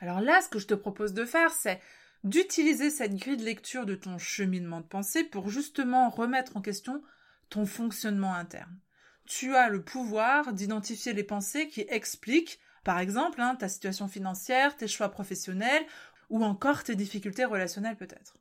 Alors 0.00 0.20
là, 0.20 0.40
ce 0.40 0.48
que 0.48 0.58
je 0.58 0.66
te 0.66 0.74
propose 0.74 1.12
de 1.12 1.24
faire, 1.24 1.52
c'est 1.52 1.80
d'utiliser 2.24 2.90
cette 2.90 3.14
grille 3.14 3.36
de 3.36 3.44
lecture 3.44 3.86
de 3.86 3.94
ton 3.94 4.18
cheminement 4.18 4.80
de 4.80 4.86
pensée 4.86 5.24
pour 5.24 5.48
justement 5.48 6.10
remettre 6.10 6.56
en 6.56 6.62
question 6.62 7.02
ton 7.48 7.66
fonctionnement 7.66 8.34
interne. 8.34 8.78
Tu 9.26 9.54
as 9.54 9.68
le 9.68 9.82
pouvoir 9.82 10.52
d'identifier 10.52 11.12
les 11.12 11.24
pensées 11.24 11.68
qui 11.68 11.82
expliquent, 11.88 12.60
par 12.84 12.98
exemple, 12.98 13.40
hein, 13.40 13.56
ta 13.56 13.68
situation 13.68 14.08
financière, 14.08 14.76
tes 14.76 14.88
choix 14.88 15.10
professionnels 15.10 15.84
ou 16.28 16.44
encore 16.44 16.84
tes 16.84 16.94
difficultés 16.94 17.44
relationnelles 17.44 17.96
peut-être. 17.96 18.36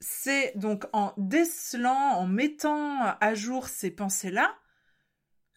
C'est 0.00 0.52
donc 0.56 0.86
en 0.92 1.12
décelant, 1.16 2.12
en 2.18 2.26
mettant 2.26 3.16
à 3.20 3.34
jour 3.34 3.68
ces 3.68 3.90
pensées-là, 3.90 4.54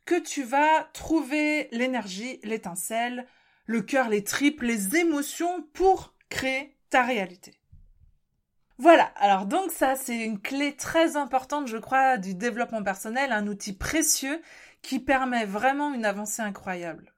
que 0.05 0.19
tu 0.19 0.43
vas 0.43 0.85
trouver 0.93 1.67
l'énergie, 1.71 2.39
l'étincelle, 2.43 3.27
le 3.65 3.81
cœur, 3.81 4.09
les 4.09 4.23
tripes, 4.23 4.61
les 4.61 4.95
émotions 4.95 5.63
pour 5.73 6.15
créer 6.29 6.77
ta 6.89 7.03
réalité. 7.03 7.59
Voilà, 8.79 9.05
alors 9.15 9.47
donc 9.47 9.71
ça 9.71 9.95
c'est 9.95 10.23
une 10.23 10.39
clé 10.39 10.75
très 10.75 11.17
importante 11.17 11.67
je 11.67 11.77
crois 11.77 12.17
du 12.17 12.35
développement 12.35 12.83
personnel, 12.83 13.31
un 13.31 13.47
outil 13.47 13.73
précieux 13.73 14.39
qui 14.81 14.99
permet 14.99 15.45
vraiment 15.45 15.93
une 15.93 16.05
avancée 16.05 16.43
incroyable. 16.43 17.16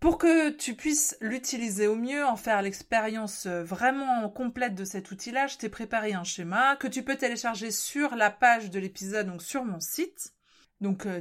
Pour 0.00 0.16
que 0.16 0.48
tu 0.48 0.74
puisses 0.74 1.14
l'utiliser 1.20 1.86
au 1.86 1.94
mieux, 1.94 2.24
en 2.24 2.36
faire 2.36 2.62
l'expérience 2.62 3.46
vraiment 3.46 4.30
complète 4.30 4.74
de 4.74 4.84
cet 4.84 5.10
outil-là, 5.10 5.46
je 5.46 5.58
t'ai 5.58 5.68
préparé 5.68 6.14
un 6.14 6.24
schéma 6.24 6.76
que 6.76 6.88
tu 6.88 7.02
peux 7.02 7.16
télécharger 7.16 7.70
sur 7.70 8.16
la 8.16 8.30
page 8.30 8.70
de 8.70 8.78
l'épisode, 8.78 9.26
donc 9.26 9.42
sur 9.42 9.62
mon 9.62 9.78
site, 9.78 10.32
donc 10.80 11.04
euh, 11.04 11.20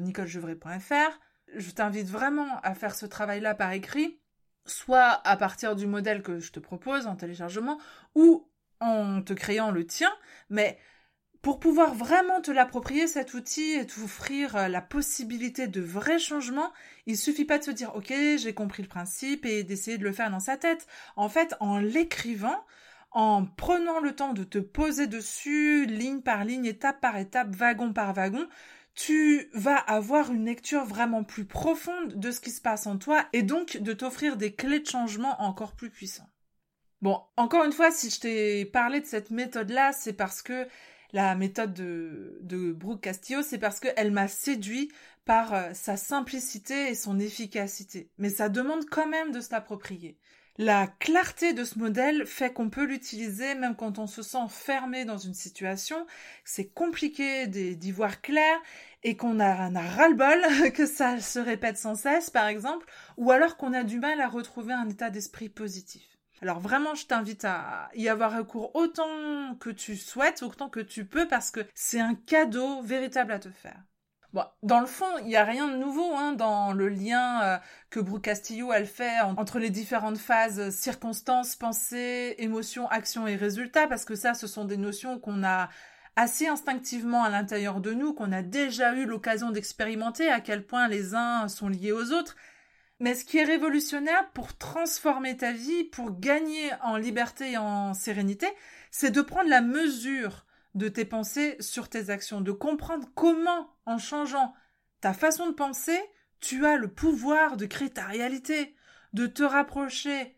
Je 1.55 1.71
t'invite 1.71 2.07
vraiment 2.07 2.59
à 2.63 2.73
faire 2.73 2.95
ce 2.95 3.05
travail-là 3.05 3.53
par 3.53 3.73
écrit 3.73 4.21
soit 4.65 5.19
à 5.27 5.35
partir 5.35 5.75
du 5.75 5.87
modèle 5.87 6.21
que 6.21 6.39
je 6.39 6.51
te 6.51 6.59
propose 6.59 7.07
en 7.07 7.15
téléchargement, 7.15 7.79
ou 8.15 8.47
en 8.79 9.21
te 9.21 9.33
créant 9.33 9.71
le 9.71 9.85
tien, 9.85 10.11
mais 10.49 10.77
Pour 11.41 11.60
pouvoir 11.60 11.95
vraiment 11.95 12.41
te 12.41 12.52
l'approprier, 12.52 13.08
cet 13.08 13.34
outil, 13.34 13.71
et 13.71 13.86
t'offrir 13.86 14.58
euh, 14.58 14.67
la 14.67 14.82
possibilité 14.82 15.67
de 15.67 15.80
vrais 15.80 16.19
changements, 16.19 16.73
il 17.06 17.17
suffit 17.17 17.45
pas 17.45 17.58
de 17.58 17.63
se 17.63 17.71
dire, 17.71 17.95
OK, 17.95 18.12
j'ai 18.38 18.54
compris 18.54 18.84
le 18.84 18.89
principe 18.89 19.45
et 19.45 19.63
d'essayer 19.63 19.97
de 19.97 20.04
le 20.04 20.12
faire 20.12 20.32
dans 20.32 20.41
sa 20.41 20.58
tête. 20.58 20.86
En 21.15 21.30
fait, 21.30 21.56
en 21.62 21.80
l'écrivant, 21.80 22.65
en 23.12 23.45
prenant 23.45 23.99
le 23.99 24.13
temps 24.13 24.34
de 24.34 24.43
te 24.43 24.60
poser 24.60 25.08
dessus, 25.08 25.86
ligne 25.86 26.21
par 26.21 26.43
ligne, 26.43 26.65
étape 26.65 26.99
par 26.99 27.17
étape, 27.17 27.56
wagon 27.56 27.93
par 27.93 28.13
wagon, 28.13 28.47
tu 28.93 29.49
vas 29.54 29.78
avoir 29.78 30.32
une 30.32 30.45
lecture 30.45 30.84
vraiment 30.84 31.23
plus 31.23 31.45
profonde 31.45 32.19
de 32.19 32.32
ce 32.32 32.41
qui 32.41 32.52
se 32.52 32.62
passe 32.62 32.86
en 32.86 32.97
toi 32.97 33.25
et 33.32 33.43
donc 33.43 33.78
de 33.78 33.93
t'offrir 33.93 34.36
des 34.36 34.54
clés 34.54 34.82
de 34.82 34.88
changement 34.88 35.41
encore 35.41 35.73
plus 35.73 35.89
puissantes. 35.89 36.28
Bon, 37.02 37.21
encore 37.38 37.63
une 37.63 37.71
fois, 37.71 37.91
si 37.91 38.10
je 38.10 38.19
t'ai 38.19 38.65
parlé 38.65 38.99
de 38.99 39.06
cette 39.06 39.32
méthode-là, 39.32 39.93
c'est 39.93 40.12
parce 40.12 40.41
que 40.41 40.67
la 41.12 41.36
méthode 41.36 41.74
de, 41.74 42.39
de 42.41 42.72
Brooke 42.72 43.02
Castillo, 43.02 43.41
c'est 43.41 43.58
parce 43.58 43.80
qu'elle 43.80 44.12
m'a 44.12 44.28
séduit 44.28 44.91
par 45.26 45.54
euh, 45.54 45.69
sa 45.74 45.98
simplicité 45.98 46.89
et 46.89 46.95
son 46.95 47.19
efficacité. 47.19 48.10
Mais 48.17 48.30
ça 48.30 48.50
demande 48.50 48.86
quand 48.89 49.08
même 49.08 49.32
de 49.32 49.41
s'approprier. 49.41 50.17
La 50.58 50.88
clarté 50.88 51.54
de 51.54 51.63
ce 51.63 51.80
modèle 51.80 52.26
fait 52.26 52.52
qu'on 52.52 52.69
peut 52.69 52.84
l'utiliser 52.84 53.56
même 53.56 53.78
quand 53.78 53.98
on 53.98 54.08
se 54.08 54.22
sent 54.22 54.48
fermé 54.50 55.06
dans 55.06 55.17
une 55.17 55.34
situation. 55.34 56.06
C'est 56.43 56.67
compliqué 56.67 57.48
d'y 57.48 57.91
voir 57.91 58.22
clair 58.22 58.60
et 59.04 59.15
qu'on 59.15 59.39
a, 59.39 59.74
a 59.74 59.82
ras-le-bol 59.82 60.72
que 60.74 60.86
ça 60.86 61.22
se 61.22 61.39
répète 61.39 61.78
sans 61.78 61.95
cesse, 61.95 62.30
par 62.30 62.48
exemple, 62.48 62.86
ou 63.15 63.32
alors 63.32 63.56
qu'on 63.56 63.72
a 63.72 63.84
du 63.84 64.00
mal 64.00 64.19
à 64.19 64.28
retrouver 64.28 64.74
un 64.74 64.89
état 64.89 65.10
d'esprit 65.10 65.48
positif. 65.48 66.18
Alors 66.41 66.60
vraiment, 66.60 66.95
je 66.95 67.06
t'invite 67.06 67.43
à 67.45 67.89
y 67.95 68.08
avoir 68.08 68.36
recours 68.36 68.75
autant 68.75 69.56
que 69.60 69.69
tu 69.69 69.97
souhaites, 69.97 70.41
autant 70.41 70.69
que 70.69 70.80
tu 70.80 71.06
peux, 71.06 71.28
parce 71.28 71.52
que 71.52 71.65
c'est 71.75 71.99
un 71.99 72.15
cadeau 72.15 72.82
véritable 72.82 73.34
à 73.34 73.39
te 73.39 73.49
faire. 73.49 73.82
Bon, 74.32 74.43
dans 74.62 74.80
le 74.80 74.86
fond, 74.86 75.17
il 75.21 75.25
n'y 75.25 75.36
a 75.36 75.43
rien 75.43 75.67
de 75.67 75.75
nouveau 75.75 76.13
hein, 76.15 76.34
dans 76.34 76.71
le 76.71 76.88
lien 76.88 77.41
euh, 77.41 77.58
que 77.89 77.99
Brooke 77.99 78.21
Castillo 78.21 78.71
elle 78.71 78.86
fait 78.86 79.19
entre 79.21 79.58
les 79.58 79.71
différentes 79.71 80.19
phases 80.19 80.69
circonstances, 80.69 81.56
pensée, 81.56 82.36
émotion, 82.38 82.88
action 82.89 83.25
et 83.25 83.36
résultat, 83.36 83.88
parce 83.88 84.06
que 84.06 84.13
ça, 84.13 84.36
ce 84.36 84.45
sont 84.45 84.65
des 84.65 84.78
notions 84.78 85.19
qu'on 85.19 85.43
a 85.43 85.69
assez 86.15 86.47
instinctivement 86.47 87.23
à 87.23 87.30
l'intérieur 87.30 87.82
de 87.82 87.93
nous, 87.93 88.13
qu'on 88.13 88.32
a 88.32 88.43
déjà 88.43 88.93
eu 88.93 89.06
l'occasion 89.06 89.49
d'expérimenter, 89.49 90.30
à 90.30 90.41
quel 90.41 90.63
point 90.65 90.88
les 90.88 91.15
uns 91.15 91.47
sont 91.47 91.67
liés 91.69 91.91
aux 91.91 92.12
autres. 92.12 92.36
Mais 92.99 93.15
ce 93.15 93.23
qui 93.23 93.38
est 93.38 93.45
révolutionnaire 93.45 94.29
pour 94.31 94.57
transformer 94.57 95.38
ta 95.38 95.53
vie, 95.53 95.85
pour 95.85 96.19
gagner 96.19 96.69
en 96.81 96.97
liberté 96.97 97.51
et 97.51 97.57
en 97.57 97.93
sérénité, 97.93 98.47
c'est 98.91 99.12
de 99.12 99.21
prendre 99.21 99.49
la 99.49 99.62
mesure 99.62 100.45
de 100.75 100.89
tes 100.89 101.05
pensées 101.05 101.55
sur 101.59 101.89
tes 101.89 102.09
actions, 102.09 102.41
de 102.41 102.51
comprendre 102.51 103.07
comment, 103.15 103.73
en 103.85 103.97
changeant 103.97 104.53
ta 105.01 105.13
façon 105.13 105.47
de 105.47 105.53
penser, 105.53 105.99
tu 106.41 106.65
as 106.65 106.77
le 106.77 106.89
pouvoir 106.89 107.57
de 107.57 107.65
créer 107.65 107.89
ta 107.89 108.05
réalité, 108.05 108.75
de 109.13 109.27
te 109.27 109.43
rapprocher 109.43 110.35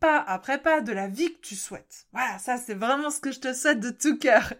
pas 0.00 0.18
après 0.20 0.58
pas 0.58 0.80
de 0.80 0.92
la 0.92 1.08
vie 1.08 1.32
que 1.34 1.40
tu 1.40 1.56
souhaites. 1.56 2.06
Voilà, 2.12 2.38
ça 2.38 2.58
c'est 2.58 2.74
vraiment 2.74 3.10
ce 3.10 3.20
que 3.20 3.32
je 3.32 3.40
te 3.40 3.52
souhaite 3.52 3.80
de 3.80 3.90
tout 3.90 4.18
cœur. 4.18 4.52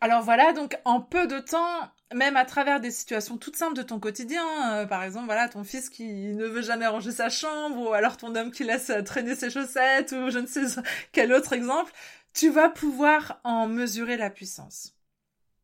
Alors 0.00 0.22
voilà, 0.22 0.52
donc 0.52 0.78
en 0.84 1.00
peu 1.00 1.26
de 1.26 1.38
temps, 1.40 1.90
même 2.14 2.36
à 2.36 2.44
travers 2.44 2.80
des 2.80 2.90
situations 2.90 3.36
toutes 3.36 3.56
simples 3.56 3.76
de 3.76 3.82
ton 3.82 4.00
quotidien, 4.00 4.44
euh, 4.72 4.86
par 4.86 5.02
exemple, 5.02 5.26
voilà, 5.26 5.48
ton 5.48 5.64
fils 5.64 5.88
qui 5.88 6.32
ne 6.32 6.46
veut 6.46 6.62
jamais 6.62 6.86
ranger 6.86 7.12
sa 7.12 7.28
chambre, 7.28 7.78
ou 7.78 7.92
alors 7.92 8.16
ton 8.16 8.34
homme 8.34 8.50
qui 8.50 8.64
laisse 8.64 8.92
traîner 9.04 9.36
ses 9.36 9.50
chaussettes, 9.50 10.12
ou 10.12 10.30
je 10.30 10.38
ne 10.38 10.46
sais 10.46 10.62
quel 11.12 11.32
autre 11.32 11.52
exemple, 11.52 11.92
tu 12.32 12.50
vas 12.50 12.68
pouvoir 12.68 13.40
en 13.44 13.66
mesurer 13.66 14.16
la 14.16 14.30
puissance. 14.30 14.94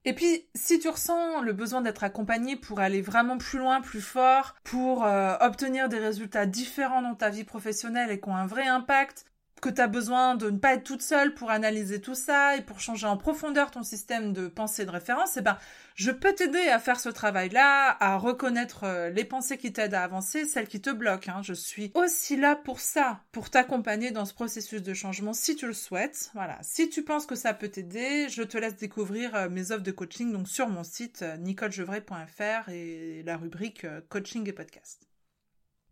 Et 0.04 0.12
puis, 0.12 0.46
si 0.54 0.78
tu 0.78 0.88
ressens 0.88 1.42
le 1.42 1.52
besoin 1.52 1.80
d'être 1.80 2.04
accompagné 2.04 2.54
pour 2.54 2.78
aller 2.78 3.02
vraiment 3.02 3.38
plus 3.38 3.58
loin, 3.58 3.80
plus 3.80 4.00
fort, 4.00 4.54
pour 4.62 5.04
euh, 5.04 5.34
obtenir 5.40 5.88
des 5.88 5.98
résultats 5.98 6.46
différents 6.46 7.02
dans 7.02 7.16
ta 7.16 7.28
vie 7.28 7.42
professionnelle 7.42 8.12
et 8.12 8.20
qui 8.20 8.28
ont 8.28 8.36
un 8.36 8.46
vrai 8.46 8.68
impact, 8.68 9.24
que 9.60 9.68
tu 9.68 9.80
as 9.80 9.88
besoin 9.88 10.34
de 10.34 10.50
ne 10.50 10.58
pas 10.58 10.74
être 10.74 10.84
toute 10.84 11.02
seule 11.02 11.34
pour 11.34 11.50
analyser 11.50 12.00
tout 12.00 12.14
ça 12.14 12.56
et 12.56 12.62
pour 12.62 12.80
changer 12.80 13.06
en 13.06 13.16
profondeur 13.16 13.70
ton 13.70 13.82
système 13.82 14.32
de 14.32 14.48
pensée 14.48 14.84
de 14.84 14.90
référence, 14.90 15.36
eh 15.36 15.40
ben, 15.40 15.56
je 15.94 16.10
peux 16.10 16.34
t'aider 16.34 16.68
à 16.68 16.78
faire 16.78 17.00
ce 17.00 17.08
travail-là, 17.08 17.96
à 18.00 18.18
reconnaître 18.18 18.84
euh, 18.84 19.10
les 19.10 19.24
pensées 19.24 19.56
qui 19.56 19.72
t'aident 19.72 19.94
à 19.94 20.02
avancer, 20.02 20.44
celles 20.44 20.68
qui 20.68 20.80
te 20.80 20.90
bloquent. 20.90 21.30
Hein. 21.30 21.40
Je 21.42 21.54
suis 21.54 21.90
aussi 21.94 22.36
là 22.36 22.54
pour 22.54 22.80
ça, 22.80 23.20
pour 23.32 23.48
t'accompagner 23.48 24.10
dans 24.10 24.26
ce 24.26 24.34
processus 24.34 24.82
de 24.82 24.94
changement 24.94 25.32
si 25.32 25.56
tu 25.56 25.66
le 25.66 25.72
souhaites. 25.72 26.30
Voilà. 26.34 26.58
Si 26.62 26.90
tu 26.90 27.02
penses 27.02 27.26
que 27.26 27.34
ça 27.34 27.54
peut 27.54 27.68
t'aider, 27.68 28.28
je 28.28 28.42
te 28.42 28.58
laisse 28.58 28.76
découvrir 28.76 29.34
euh, 29.34 29.48
mes 29.48 29.72
offres 29.72 29.82
de 29.82 29.92
coaching 29.92 30.32
donc 30.32 30.48
sur 30.48 30.68
mon 30.68 30.84
site 30.84 31.22
euh, 31.22 31.36
nicolejevray.fr 31.38 32.68
et 32.68 33.22
la 33.24 33.36
rubrique 33.36 33.86
coaching 34.08 34.46
et 34.48 34.52
podcast. 34.52 35.05